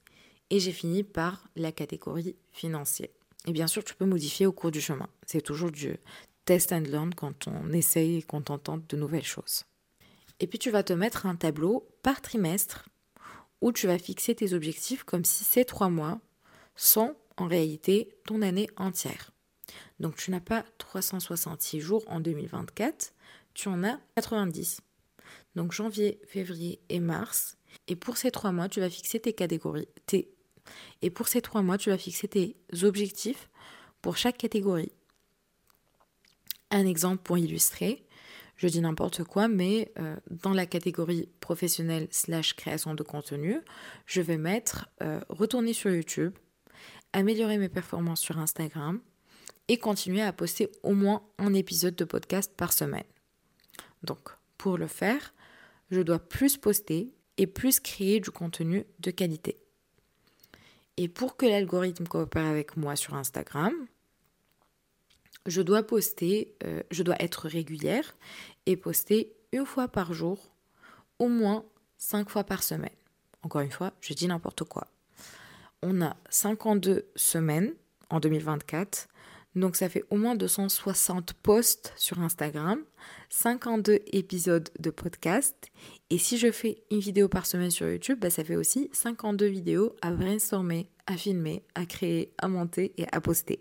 et 0.50 0.60
j'ai 0.60 0.72
fini 0.72 1.04
par 1.04 1.48
la 1.56 1.72
catégorie 1.72 2.36
financier. 2.52 3.12
Et 3.46 3.52
bien 3.52 3.68
sûr, 3.68 3.84
tu 3.84 3.96
peux 3.96 4.06
modifier 4.06 4.46
au 4.46 4.52
cours 4.52 4.72
du 4.72 4.82
chemin. 4.82 5.08
C'est 5.26 5.42
toujours 5.42 5.72
du 5.72 5.98
test 6.46 6.72
and 6.72 6.84
learn 6.88 7.14
quand 7.14 7.48
on 7.48 7.72
essaye 7.72 8.18
et 8.18 8.22
qu'on 8.24 8.42
tente 8.42 8.90
de 8.90 8.98
nouvelles 8.98 9.24
choses. 9.24 9.66
Et 10.40 10.48
puis 10.48 10.60
tu 10.60 10.72
vas 10.72 10.84
te 10.84 10.94
mettre 10.94 11.26
un 11.26 11.36
tableau 11.36 11.88
par 12.02 12.22
trimestre 12.22 12.90
où 13.62 13.72
tu 13.72 13.88
vas 13.88 13.98
fixer 13.98 14.36
tes 14.36 14.54
objectifs 14.54 15.04
comme 15.04 15.26
si 15.26 15.44
ces 15.44 15.66
trois 15.66 15.90
mois 15.90 16.20
sont 16.76 17.16
en 17.38 17.48
réalité 17.48 18.16
ton 18.26 18.42
année 18.42 18.70
entière. 18.78 19.32
Donc 20.00 20.16
tu 20.16 20.32
n'as 20.32 20.40
pas 20.40 20.66
366 20.78 21.80
jours 21.80 22.04
en 22.08 22.20
2024, 22.20 23.14
tu 23.54 23.68
en 23.68 23.84
as 23.84 24.00
90. 24.16 24.82
Donc 25.56 25.72
janvier, 25.72 26.22
février 26.26 26.82
et 26.90 27.00
mars. 27.00 27.58
Et 27.88 27.96
pour 27.96 28.18
ces 28.18 28.32
trois 28.32 28.52
mois, 28.52 28.70
tu 28.70 28.80
vas 28.80 28.90
fixer 28.90 29.20
tes 29.20 29.34
catégories, 29.34 29.88
tes 30.06 30.34
et 31.01 31.10
pour 31.10 31.27
ces 31.27 31.41
trois 31.41 31.62
mois, 31.62 31.77
tu 31.77 31.89
vas 31.89 31.97
fixer 31.97 32.27
tes 32.27 32.55
objectifs 32.84 33.49
pour 34.01 34.17
chaque 34.17 34.38
catégorie. 34.38 34.91
Un 36.71 36.86
exemple 36.86 37.23
pour 37.23 37.38
illustrer, 37.38 38.05
je 38.60 38.67
dis 38.67 38.82
n'importe 38.82 39.23
quoi, 39.23 39.47
mais 39.47 39.91
euh, 39.99 40.15
dans 40.29 40.53
la 40.53 40.65
catégorie 40.65 41.29
professionnelle 41.39 42.08
slash 42.12 42.55
création 42.55 42.93
de 42.93 43.03
contenu, 43.03 43.62
je 44.05 44.21
vais 44.21 44.38
mettre 44.38 44.89
euh, 45.01 45.21
retourner 45.29 45.73
sur 45.73 45.89
YouTube, 45.91 46.34
améliorer 47.13 47.58
mes 47.58 47.69
performances 47.69 48.19
sur 48.19 48.38
Instagram 48.38 48.99
et 49.69 49.77
continuer 49.77 50.21
à 50.21 50.34
poster 50.34 50.69
au 50.84 50.93
moins 50.93 51.23
un 51.38 51.53
épisode 51.53 51.95
de 51.95 52.03
podcast 52.03 52.53
par 52.58 52.73
semaine. 52.73 53.05
Donc, 54.03 54.29
pour 54.58 54.77
le 54.77 54.88
faire, 54.88 55.34
je 55.89 56.01
dois 56.01 56.19
plus 56.19 56.58
poster 56.58 57.13
et 57.38 57.47
plus 57.47 57.79
créer 57.79 58.19
du 58.19 58.32
contenu 58.32 58.86
de 58.99 59.12
qualité. 59.12 59.58
Et 61.02 61.08
pour 61.08 61.38
que 61.38 61.46
l'algorithme 61.46 62.06
coopère 62.08 62.46
avec 62.46 62.76
moi 62.76 62.98
sur 62.98 63.14
Instagram, 63.14 63.72
je 65.46 65.62
dois 65.62 65.82
poster, 65.82 66.54
euh, 66.66 66.84
je 66.92 67.04
dois 67.04 67.16
être 67.24 67.48
régulière 67.48 68.18
et 68.66 68.76
poster 68.76 69.32
une 69.54 69.66
fois 69.66 69.88
par 69.88 70.12
jour, 70.12 70.52
au 71.18 71.30
moins 71.30 71.64
cinq 71.98 72.30
fois 72.30 72.44
par 72.44 72.64
semaine. 72.64 72.90
Encore 73.44 73.62
une 73.62 73.72
fois, 73.72 73.94
je 74.02 74.14
dis 74.14 74.28
n'importe 74.28 74.66
quoi. 74.66 74.88
On 75.82 76.02
a 76.02 76.18
52 76.32 77.06
semaines 77.16 77.74
en 78.10 78.20
2024, 78.20 79.08
donc 79.56 79.78
ça 79.78 79.88
fait 79.88 80.04
au 80.10 80.18
moins 80.18 80.36
260 80.36 81.32
posts 81.32 81.94
sur 81.96 82.20
Instagram, 82.20 82.84
52 83.30 84.00
épisodes 84.08 84.70
de 84.78 84.90
podcast. 84.90 85.56
Et 86.12 86.17
si 86.17 86.39
je 86.39 86.52
fais 86.52 86.84
une 86.89 87.00
vidéo 87.00 87.28
par 87.28 87.45
semaine 87.45 87.69
sur 87.69 87.88
YouTube, 87.88 88.19
bah 88.19 88.32
ça 88.32 88.43
fait 88.43 88.56
aussi 88.56 88.89
52 88.93 89.45
vidéos 89.45 89.95
à 90.02 90.10
brainstormer, 90.12 90.89
à 91.06 91.15
filmer, 91.15 91.63
à 91.76 91.86
créer, 91.86 92.34
à 92.39 92.48
monter 92.48 92.93
et 92.98 93.06
à 93.12 93.22
poster. 93.22 93.60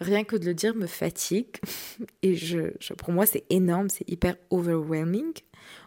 Rien 0.00 0.24
que 0.24 0.36
de 0.36 0.44
le 0.44 0.54
dire 0.54 0.74
me 0.74 0.86
fatigue 0.86 1.56
et 2.22 2.34
je, 2.34 2.76
pour 2.94 3.12
moi 3.12 3.26
c'est 3.26 3.44
énorme, 3.48 3.88
c'est 3.88 4.08
hyper 4.10 4.36
overwhelming. 4.50 5.32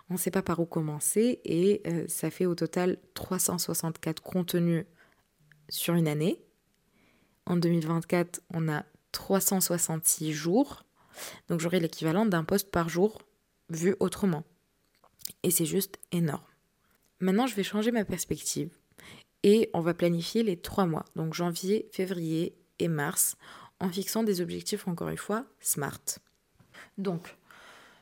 On 0.10 0.14
ne 0.14 0.20
sait 0.20 0.32
pas 0.32 0.42
par 0.42 0.60
où 0.62 0.66
commencer 0.66 1.42
et 1.44 1.82
euh, 1.86 2.06
ça 2.08 2.32
fait 2.32 2.46
au 2.46 2.56
total 2.56 2.98
364 3.16 4.24
contenus 4.24 4.86
sur 5.68 5.94
une 5.94 6.08
année. 6.08 6.42
En 7.46 7.58
2024, 7.58 8.42
on 8.54 8.70
a 8.70 8.86
366 9.12 10.32
jours. 10.32 10.86
Donc 11.50 11.60
j'aurai 11.60 11.80
l'équivalent 11.80 12.26
d'un 12.26 12.44
poste 12.44 12.72
par 12.72 12.88
jour 12.88 13.22
vu 13.70 13.96
autrement. 14.00 14.44
Et 15.44 15.52
c'est 15.52 15.66
juste 15.66 16.00
énorme. 16.12 16.44
Maintenant, 17.20 17.48
je 17.48 17.56
vais 17.56 17.64
changer 17.64 17.92
ma 17.92 18.06
perspective 18.06 18.70
et 19.44 19.70
on 19.74 19.82
va 19.82 19.94
planifier 19.94 20.44
les 20.44 20.58
trois 20.58 20.86
mois, 20.86 21.06
donc 21.16 21.34
janvier, 21.34 21.88
février 21.92 22.58
et 22.80 22.88
mars, 22.88 23.36
en 23.80 23.90
fixant 23.90 24.24
des 24.24 24.42
objectifs, 24.42 24.88
encore 24.88 25.10
une 25.10 25.18
fois, 25.18 25.46
SMART. 25.62 26.20
Donc, 26.98 27.38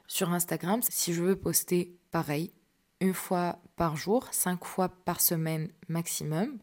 sur 0.08 0.32
Instagram, 0.32 0.82
si 0.82 1.14
je 1.14 1.22
veux 1.22 1.36
poster 1.36 1.96
pareil, 2.12 2.52
une 3.00 3.14
fois 3.14 3.62
par 3.76 3.96
jour, 3.96 4.28
cinq 4.32 4.66
fois 4.66 4.90
par 4.90 5.22
semaine 5.22 5.70
maximum, 5.88 6.58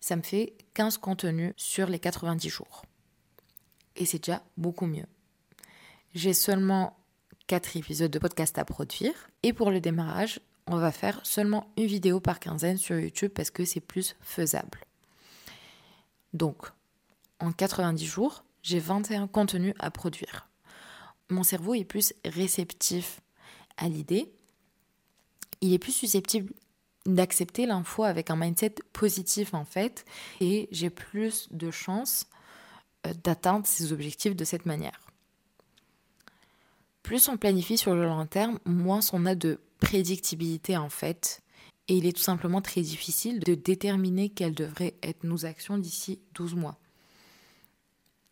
ça 0.00 0.16
me 0.16 0.22
fait 0.22 0.56
15 0.74 0.98
contenus 0.98 1.52
sur 1.56 1.88
les 1.88 1.98
90 1.98 2.48
jours. 2.48 2.84
Et 3.94 4.04
c'est 4.04 4.18
déjà 4.18 4.42
beaucoup 4.56 4.86
mieux. 4.86 5.06
J'ai 6.14 6.32
seulement 6.32 6.98
4 7.46 7.76
épisodes 7.76 8.10
de 8.10 8.18
podcast 8.18 8.58
à 8.58 8.64
produire. 8.64 9.14
Et 9.42 9.52
pour 9.52 9.70
le 9.70 9.80
démarrage, 9.80 10.40
on 10.66 10.78
va 10.78 10.90
faire 10.90 11.20
seulement 11.24 11.68
une 11.76 11.86
vidéo 11.86 12.20
par 12.20 12.40
quinzaine 12.40 12.76
sur 12.76 12.98
YouTube 12.98 13.32
parce 13.34 13.50
que 13.50 13.64
c'est 13.64 13.80
plus 13.80 14.16
faisable. 14.20 14.80
Donc, 16.32 16.66
en 17.38 17.52
90 17.52 18.04
jours, 18.04 18.44
j'ai 18.62 18.80
21 18.80 19.28
contenus 19.28 19.74
à 19.78 19.90
produire. 19.90 20.48
Mon 21.30 21.42
cerveau 21.42 21.74
est 21.74 21.84
plus 21.84 22.14
réceptif 22.24 23.20
à 23.76 23.88
l'idée. 23.88 24.32
Il 25.60 25.72
est 25.72 25.78
plus 25.78 25.92
susceptible 25.92 26.52
d'accepter 27.06 27.66
l'info 27.66 28.02
avec 28.02 28.30
un 28.30 28.36
mindset 28.36 28.74
positif 28.92 29.54
en 29.54 29.64
fait. 29.64 30.04
Et 30.40 30.68
j'ai 30.72 30.90
plus 30.90 31.48
de 31.52 31.70
chances 31.70 32.26
euh, 33.06 33.14
d'atteindre 33.22 33.66
ses 33.66 33.92
objectifs 33.92 34.34
de 34.34 34.44
cette 34.44 34.66
manière. 34.66 35.05
Plus 37.06 37.28
on 37.28 37.36
planifie 37.36 37.78
sur 37.78 37.94
le 37.94 38.04
long 38.04 38.26
terme, 38.26 38.58
moins 38.64 38.98
on 39.12 39.26
a 39.26 39.36
de 39.36 39.60
prédictibilité 39.78 40.76
en 40.76 40.88
fait. 40.88 41.40
Et 41.86 41.96
il 41.96 42.04
est 42.04 42.16
tout 42.16 42.22
simplement 42.22 42.60
très 42.60 42.80
difficile 42.80 43.38
de 43.38 43.54
déterminer 43.54 44.28
quelles 44.28 44.56
devraient 44.56 44.96
être 45.04 45.22
nos 45.22 45.46
actions 45.46 45.78
d'ici 45.78 46.18
12 46.34 46.56
mois. 46.56 46.80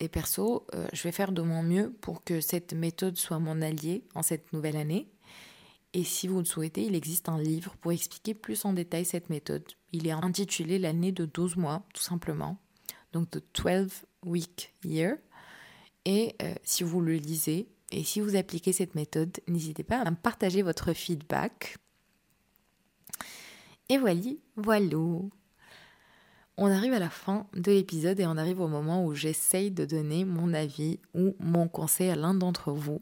Et 0.01 0.09
perso, 0.09 0.67
euh, 0.75 0.89
je 0.93 1.05
vais 1.05 1.13
faire 1.13 1.31
de 1.31 1.41
mon 1.41 1.63
mieux 1.63 1.95
pour 2.01 2.25
que 2.25 2.41
cette 2.41 2.73
méthode 2.73 3.17
soit 3.17 3.39
mon 3.39 3.63
allié 3.63 4.03
en 4.17 4.23
cette 4.23 4.53
nouvelle 4.53 4.77
année. 4.77 5.07
Et 5.93 6.03
si 6.03 6.27
vous 6.27 6.41
le 6.41 6.45
souhaitez, 6.45 6.83
il 6.83 6.97
existe 6.97 7.29
un 7.29 7.39
livre 7.39 7.77
pour 7.77 7.93
expliquer 7.93 8.35
plus 8.35 8.65
en 8.65 8.73
détail 8.73 9.05
cette 9.05 9.31
méthode. 9.31 9.63
Il 9.93 10.09
est 10.09 10.11
intitulé 10.11 10.81
L'année 10.81 11.13
de 11.13 11.27
12 11.27 11.55
mois, 11.59 11.87
tout 11.95 12.03
simplement. 12.03 12.59
Donc, 13.13 13.31
The 13.31 13.45
12 13.55 13.89
Week 14.25 14.75
Year. 14.85 15.15
Et 16.05 16.35
euh, 16.43 16.57
si 16.65 16.83
vous 16.83 17.01
le 17.01 17.15
lisez, 17.15 17.69
et 17.95 18.03
si 18.03 18.21
vous 18.21 18.35
appliquez 18.35 18.73
cette 18.73 18.97
méthode, 18.97 19.39
n'hésitez 19.47 19.85
pas 19.85 20.01
à 20.01 20.11
me 20.11 20.17
partager 20.17 20.63
votre 20.63 20.93
feedback. 20.95 21.77
Et 23.89 23.99
voilà, 23.99 24.21
voilà. 24.57 24.99
On 26.57 26.67
arrive 26.67 26.93
à 26.93 26.99
la 26.99 27.09
fin 27.09 27.47
de 27.55 27.71
l'épisode 27.71 28.19
et 28.19 28.27
on 28.27 28.37
arrive 28.37 28.61
au 28.61 28.67
moment 28.67 29.07
où 29.07 29.15
j'essaye 29.15 29.71
de 29.71 29.85
donner 29.85 30.25
mon 30.25 30.55
avis 30.55 30.99
ou 31.15 31.37
mon 31.39 31.69
conseil 31.69 32.11
à 32.11 32.17
l'un 32.17 32.35
d'entre 32.35 32.73
vous. 32.73 33.01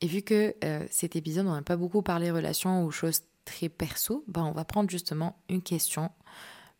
Et 0.00 0.06
vu 0.06 0.22
que 0.22 0.54
euh, 0.64 0.86
cet 0.90 1.14
épisode, 1.14 1.46
on 1.46 1.54
n'a 1.54 1.60
pas 1.60 1.76
beaucoup 1.76 2.00
parlé 2.00 2.30
relations 2.30 2.86
ou 2.86 2.90
choses 2.90 3.20
très 3.44 3.68
perso, 3.68 4.24
ben 4.26 4.44
on 4.44 4.52
va 4.52 4.64
prendre 4.64 4.88
justement 4.88 5.36
une 5.50 5.62
question 5.62 6.10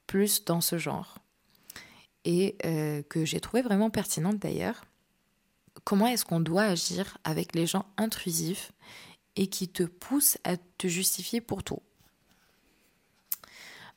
plus 0.07 0.47
dans 0.47 0.63
ce 0.63 0.79
genre. 0.79 1.19
Et 2.25 2.57
euh, 2.65 3.03
que 3.03 3.27
j'ai 3.27 3.41
trouvé 3.41 3.61
vraiment 3.61 3.91
pertinente 3.91 4.39
d'ailleurs 4.39 4.88
comment 5.89 6.07
est-ce 6.09 6.27
qu'on 6.27 6.41
doit 6.41 6.65
agir 6.65 7.17
avec 7.25 7.55
les 7.55 7.67
gens 7.67 7.87
intrusifs 7.97 8.73
et 9.37 9.47
qui 9.47 9.71
te 9.71 9.85
poussent 9.85 10.37
à 10.45 10.59
te 10.59 10.87
justifier 10.87 11.41
pour 11.41 11.63
tout 11.63 11.81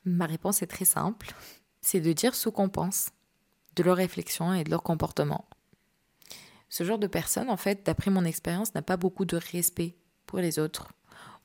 Ma 0.06 0.26
réponse 0.26 0.62
est 0.62 0.68
très 0.68 0.86
simple, 0.86 1.36
c'est 1.82 2.00
de 2.00 2.14
dire 2.14 2.34
ce 2.34 2.48
qu'on 2.48 2.70
pense, 2.70 3.10
de 3.76 3.84
leurs 3.84 3.98
réflexions 3.98 4.54
et 4.54 4.64
de 4.64 4.70
leur 4.70 4.84
comportement. 4.84 5.44
Ce 6.70 6.86
genre 6.86 6.98
de 6.98 7.08
personne, 7.08 7.50
en 7.50 7.58
fait, 7.58 7.86
d'après 7.86 8.10
mon 8.10 8.24
expérience, 8.24 8.74
n'a 8.74 8.82
pas 8.82 8.96
beaucoup 8.96 9.26
de 9.26 9.36
respect 9.36 9.98
pour 10.28 10.40
les 10.40 10.60
autres, 10.60 10.94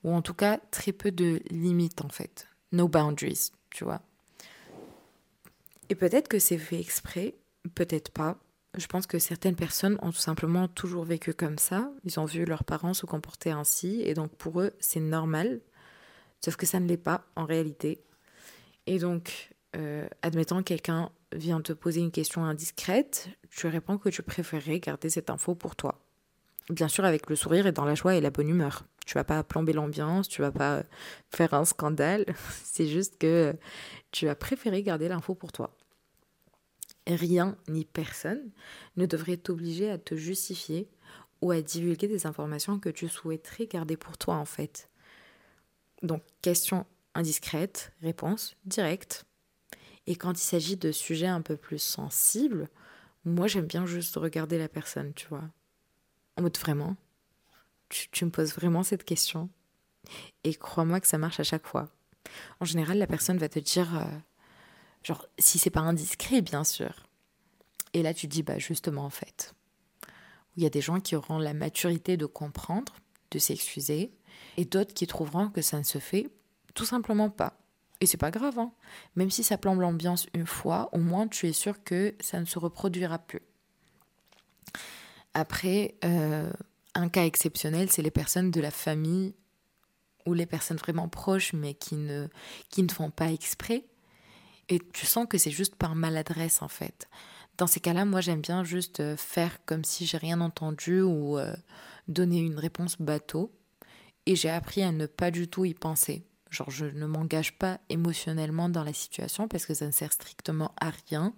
ou 0.04 0.14
en 0.14 0.22
tout 0.22 0.34
cas 0.34 0.60
très 0.70 0.92
peu 0.92 1.10
de 1.10 1.42
limites, 1.50 2.02
en 2.02 2.08
fait. 2.08 2.46
No 2.70 2.86
boundaries, 2.86 3.50
tu 3.70 3.82
vois. 3.82 4.00
Et 5.88 5.96
peut-être 5.96 6.28
que 6.28 6.38
c'est 6.38 6.56
fait 6.56 6.78
exprès, 6.78 7.34
peut-être 7.74 8.12
pas, 8.12 8.38
je 8.76 8.86
pense 8.86 9.06
que 9.06 9.18
certaines 9.18 9.56
personnes 9.56 9.98
ont 10.02 10.10
tout 10.10 10.18
simplement 10.18 10.68
toujours 10.68 11.04
vécu 11.04 11.32
comme 11.32 11.58
ça. 11.58 11.90
Ils 12.04 12.20
ont 12.20 12.24
vu 12.24 12.44
leurs 12.44 12.64
parents 12.64 12.94
se 12.94 13.06
comporter 13.06 13.50
ainsi 13.50 14.02
et 14.02 14.14
donc 14.14 14.34
pour 14.36 14.60
eux, 14.60 14.72
c'est 14.80 15.00
normal. 15.00 15.60
Sauf 16.44 16.56
que 16.56 16.66
ça 16.66 16.80
ne 16.80 16.86
l'est 16.86 16.96
pas 16.96 17.24
en 17.36 17.44
réalité. 17.44 18.02
Et 18.86 18.98
donc, 18.98 19.50
euh, 19.76 20.06
admettant 20.22 20.58
que 20.58 20.64
quelqu'un 20.64 21.10
vient 21.32 21.60
te 21.60 21.72
poser 21.72 22.00
une 22.00 22.10
question 22.10 22.44
indiscrète, 22.44 23.28
tu 23.50 23.66
réponds 23.66 23.98
que 23.98 24.08
tu 24.08 24.22
préférerais 24.22 24.80
garder 24.80 25.10
cette 25.10 25.30
info 25.30 25.54
pour 25.54 25.74
toi. 25.74 26.00
Bien 26.70 26.88
sûr, 26.88 27.04
avec 27.04 27.30
le 27.30 27.36
sourire 27.36 27.66
et 27.66 27.72
dans 27.72 27.84
la 27.84 27.94
joie 27.94 28.14
et 28.16 28.20
la 28.20 28.30
bonne 28.30 28.48
humeur. 28.48 28.84
Tu 29.06 29.14
vas 29.14 29.24
pas 29.24 29.42
plomber 29.44 29.72
l'ambiance, 29.72 30.28
tu 30.28 30.42
vas 30.42 30.50
pas 30.50 30.82
faire 31.30 31.54
un 31.54 31.64
scandale. 31.64 32.26
C'est 32.64 32.86
juste 32.86 33.18
que 33.18 33.54
tu 34.10 34.28
as 34.28 34.34
préféré 34.34 34.82
garder 34.82 35.08
l'info 35.08 35.34
pour 35.34 35.52
toi 35.52 35.76
rien 37.14 37.56
ni 37.68 37.84
personne 37.84 38.50
ne 38.96 39.06
devrait 39.06 39.36
t'obliger 39.36 39.90
à 39.90 39.98
te 39.98 40.16
justifier 40.16 40.88
ou 41.40 41.50
à 41.50 41.60
divulguer 41.60 42.08
des 42.08 42.26
informations 42.26 42.78
que 42.78 42.88
tu 42.88 43.08
souhaiterais 43.08 43.66
garder 43.66 43.96
pour 43.96 44.18
toi 44.18 44.36
en 44.36 44.44
fait. 44.44 44.90
Donc 46.02 46.22
question 46.42 46.86
indiscrète, 47.14 47.92
réponse 48.02 48.56
directe. 48.64 49.24
Et 50.06 50.16
quand 50.16 50.32
il 50.32 50.44
s'agit 50.44 50.76
de 50.76 50.92
sujets 50.92 51.26
un 51.26 51.42
peu 51.42 51.56
plus 51.56 51.78
sensibles, 51.78 52.68
moi 53.24 53.46
j'aime 53.46 53.66
bien 53.66 53.86
juste 53.86 54.16
regarder 54.16 54.58
la 54.58 54.68
personne, 54.68 55.12
tu 55.14 55.26
vois. 55.28 55.44
En 56.36 56.42
mode 56.42 56.58
vraiment, 56.58 56.96
tu, 57.88 58.24
me 58.24 58.30
poses 58.30 58.54
vraiment 58.54 58.82
cette 58.82 59.04
question. 59.04 59.48
Et 60.44 60.54
crois-moi 60.54 61.00
que 61.00 61.08
ça 61.08 61.18
marche 61.18 61.40
à 61.40 61.44
chaque 61.44 61.66
fois. 61.66 61.88
En 62.60 62.64
général, 62.64 62.98
la 62.98 63.06
personne 63.06 63.38
va 63.38 63.48
te 63.48 63.58
dire... 63.58 63.96
Euh, 63.96 64.04
Genre, 65.06 65.24
si 65.38 65.60
c'est 65.60 65.70
pas 65.70 65.82
indiscret, 65.82 66.40
bien 66.40 66.64
sûr. 66.64 67.06
Et 67.92 68.02
là, 68.02 68.12
tu 68.12 68.26
dis, 68.26 68.42
bah 68.42 68.58
justement, 68.58 69.04
en 69.04 69.10
fait, 69.10 69.54
il 70.56 70.64
y 70.64 70.66
a 70.66 70.68
des 70.68 70.80
gens 70.80 70.98
qui 70.98 71.14
auront 71.14 71.38
la 71.38 71.54
maturité 71.54 72.16
de 72.16 72.26
comprendre, 72.26 72.92
de 73.30 73.38
s'excuser, 73.38 74.10
et 74.56 74.64
d'autres 74.64 74.94
qui 74.94 75.06
trouveront 75.06 75.48
que 75.48 75.62
ça 75.62 75.78
ne 75.78 75.84
se 75.84 75.98
fait 75.98 76.28
tout 76.74 76.84
simplement 76.84 77.30
pas. 77.30 77.56
Et 78.00 78.06
c'est 78.06 78.16
pas 78.16 78.32
grave, 78.32 78.58
hein. 78.58 78.72
même 79.14 79.30
si 79.30 79.44
ça 79.44 79.58
plombe 79.58 79.80
l'ambiance 79.80 80.26
une 80.34 80.44
fois, 80.44 80.88
au 80.92 80.98
moins 80.98 81.28
tu 81.28 81.46
es 81.46 81.52
sûr 81.52 81.84
que 81.84 82.16
ça 82.18 82.40
ne 82.40 82.44
se 82.44 82.58
reproduira 82.58 83.20
plus. 83.20 83.42
Après, 85.34 85.94
euh, 86.04 86.50
un 86.96 87.08
cas 87.08 87.26
exceptionnel, 87.26 87.92
c'est 87.92 88.02
les 88.02 88.10
personnes 88.10 88.50
de 88.50 88.60
la 88.60 88.72
famille 88.72 89.34
ou 90.26 90.34
les 90.34 90.46
personnes 90.46 90.78
vraiment 90.78 91.08
proches, 91.08 91.52
mais 91.52 91.74
qui 91.74 91.94
ne, 91.94 92.26
qui 92.70 92.82
ne 92.82 92.90
font 92.90 93.12
pas 93.12 93.30
exprès. 93.30 93.84
Et 94.68 94.80
tu 94.92 95.06
sens 95.06 95.26
que 95.28 95.38
c'est 95.38 95.50
juste 95.50 95.76
par 95.76 95.94
maladresse 95.94 96.62
en 96.62 96.68
fait. 96.68 97.08
Dans 97.58 97.66
ces 97.66 97.80
cas-là, 97.80 98.04
moi 98.04 98.20
j'aime 98.20 98.40
bien 98.40 98.64
juste 98.64 99.00
euh, 99.00 99.16
faire 99.16 99.64
comme 99.64 99.84
si 99.84 100.06
j'ai 100.06 100.18
rien 100.18 100.40
entendu 100.40 101.00
ou 101.00 101.38
euh, 101.38 101.54
donner 102.08 102.38
une 102.38 102.58
réponse 102.58 103.00
bateau. 103.00 103.52
Et 104.26 104.34
j'ai 104.36 104.50
appris 104.50 104.82
à 104.82 104.92
ne 104.92 105.06
pas 105.06 105.30
du 105.30 105.48
tout 105.48 105.64
y 105.64 105.72
penser. 105.72 106.24
Genre 106.50 106.70
je 106.70 106.86
ne 106.86 107.06
m'engage 107.06 107.56
pas 107.58 107.80
émotionnellement 107.88 108.68
dans 108.68 108.84
la 108.84 108.92
situation 108.92 109.48
parce 109.48 109.66
que 109.66 109.74
ça 109.74 109.86
ne 109.86 109.92
sert 109.92 110.12
strictement 110.12 110.74
à 110.80 110.90
rien. 111.08 111.32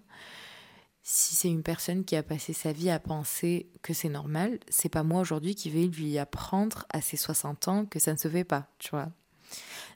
Si 1.03 1.37
c'est 1.37 1.49
une 1.49 1.63
personne 1.63 2.05
qui 2.05 2.17
a 2.17 2.23
passé 2.23 2.53
sa 2.53 2.73
vie 2.73 2.91
à 2.91 2.99
penser 2.99 3.71
que 3.83 3.95
c'est 3.95 4.11
normal, 4.11 4.59
c'est 4.69 4.91
pas 4.91 5.03
moi 5.03 5.21
aujourd'hui 5.21 5.55
qui 5.55 5.71
vais 5.71 5.87
lui 5.87 6.19
apprendre 6.19 6.85
à 6.91 7.01
ses 7.01 7.17
60 7.17 7.69
ans 7.69 7.87
que 7.87 7.99
ça 7.99 8.13
ne 8.13 8.19
se 8.19 8.29
fait 8.29 8.45
pas, 8.45 8.67
tu 8.79 8.91
vois. 8.91 9.09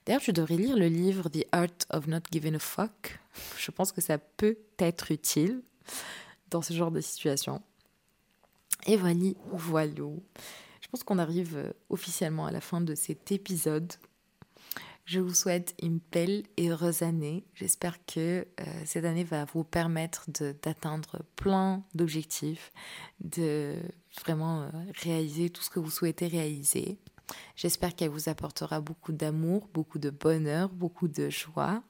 D'ailleurs, 0.05 0.23
tu 0.23 0.33
devrais 0.33 0.57
lire 0.57 0.77
le 0.77 0.89
livre 0.89 1.29
The 1.29 1.47
Art 1.53 1.69
of 1.91 2.07
Not 2.07 2.23
Giving 2.31 2.57
a 2.57 2.59
Fuck. 2.59 3.21
Je 3.59 3.71
pense 3.71 3.93
que 3.93 4.01
ça 4.01 4.19
peut 4.19 4.59
être 4.79 5.13
utile 5.13 5.63
dans 6.51 6.63
ce 6.63 6.73
genre 6.73 6.91
de 6.91 7.01
situation. 7.01 7.63
Et 8.87 8.97
voilà, 8.97 9.31
voilà. 9.53 9.93
Je 10.81 10.89
pense 10.89 11.05
qu'on 11.05 11.19
arrive 11.19 11.57
euh, 11.57 11.73
officiellement 11.89 12.47
à 12.47 12.51
la 12.51 12.61
fin 12.61 12.81
de 12.81 12.95
cet 12.95 13.31
épisode. 13.31 13.93
Je 15.05 15.21
vous 15.21 15.35
souhaite 15.35 15.75
une 15.83 16.01
belle 16.13 16.45
et 16.57 16.69
heureuse 16.69 17.03
année. 17.03 17.45
J'espère 17.55 18.05
que 18.07 18.47
euh, 18.61 18.65
cette 18.85 19.05
année 19.05 19.25
va 19.25 19.45
vous 19.47 19.65
permettre 19.65 20.27
d'atteindre 20.31 21.23
plein 21.37 21.83
d'objectifs, 21.95 22.73
de 23.21 23.77
vraiment 24.25 24.63
euh, 24.63 24.71
réaliser 25.03 25.51
tout 25.51 25.63
ce 25.63 25.71
que 25.71 25.81
vous 25.81 25.91
souhaitez 25.91 26.29
réaliser. 26.29 26.99
J'espère 27.57 27.95
qu'elle 27.95 28.11
vous 28.11 28.29
apportera 28.29 28.81
beaucoup 28.81 29.13
d'amour, 29.13 29.69
beaucoup 29.73 29.99
de 29.99 30.11
bonheur, 30.11 30.69
beaucoup 30.69 31.09
de 31.09 31.31
joie. 31.31 31.83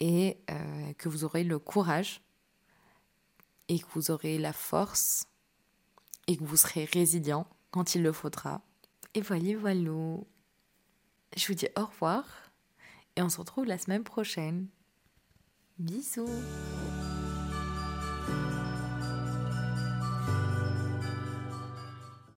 et 0.00 0.38
euh, 0.50 0.92
que 0.94 1.08
vous 1.08 1.22
aurez 1.24 1.44
le 1.44 1.58
courage 1.60 2.22
et 3.68 3.78
que 3.78 3.86
vous 3.94 4.10
aurez 4.10 4.36
la 4.36 4.52
force 4.52 5.26
et 6.26 6.36
que 6.36 6.44
vous 6.44 6.56
serez 6.56 6.84
résilient 6.86 7.46
quand 7.70 7.94
il 7.94 8.02
le 8.02 8.12
faudra. 8.12 8.62
Et 9.14 9.20
voilà, 9.20 9.56
voilà. 9.56 10.18
Je 11.36 11.46
vous 11.46 11.54
dis 11.54 11.68
au 11.76 11.86
revoir 11.86 12.24
et 13.16 13.22
on 13.22 13.28
se 13.28 13.38
retrouve 13.38 13.66
la 13.66 13.78
semaine 13.78 14.04
prochaine. 14.04 14.66
Bisous 15.78 16.28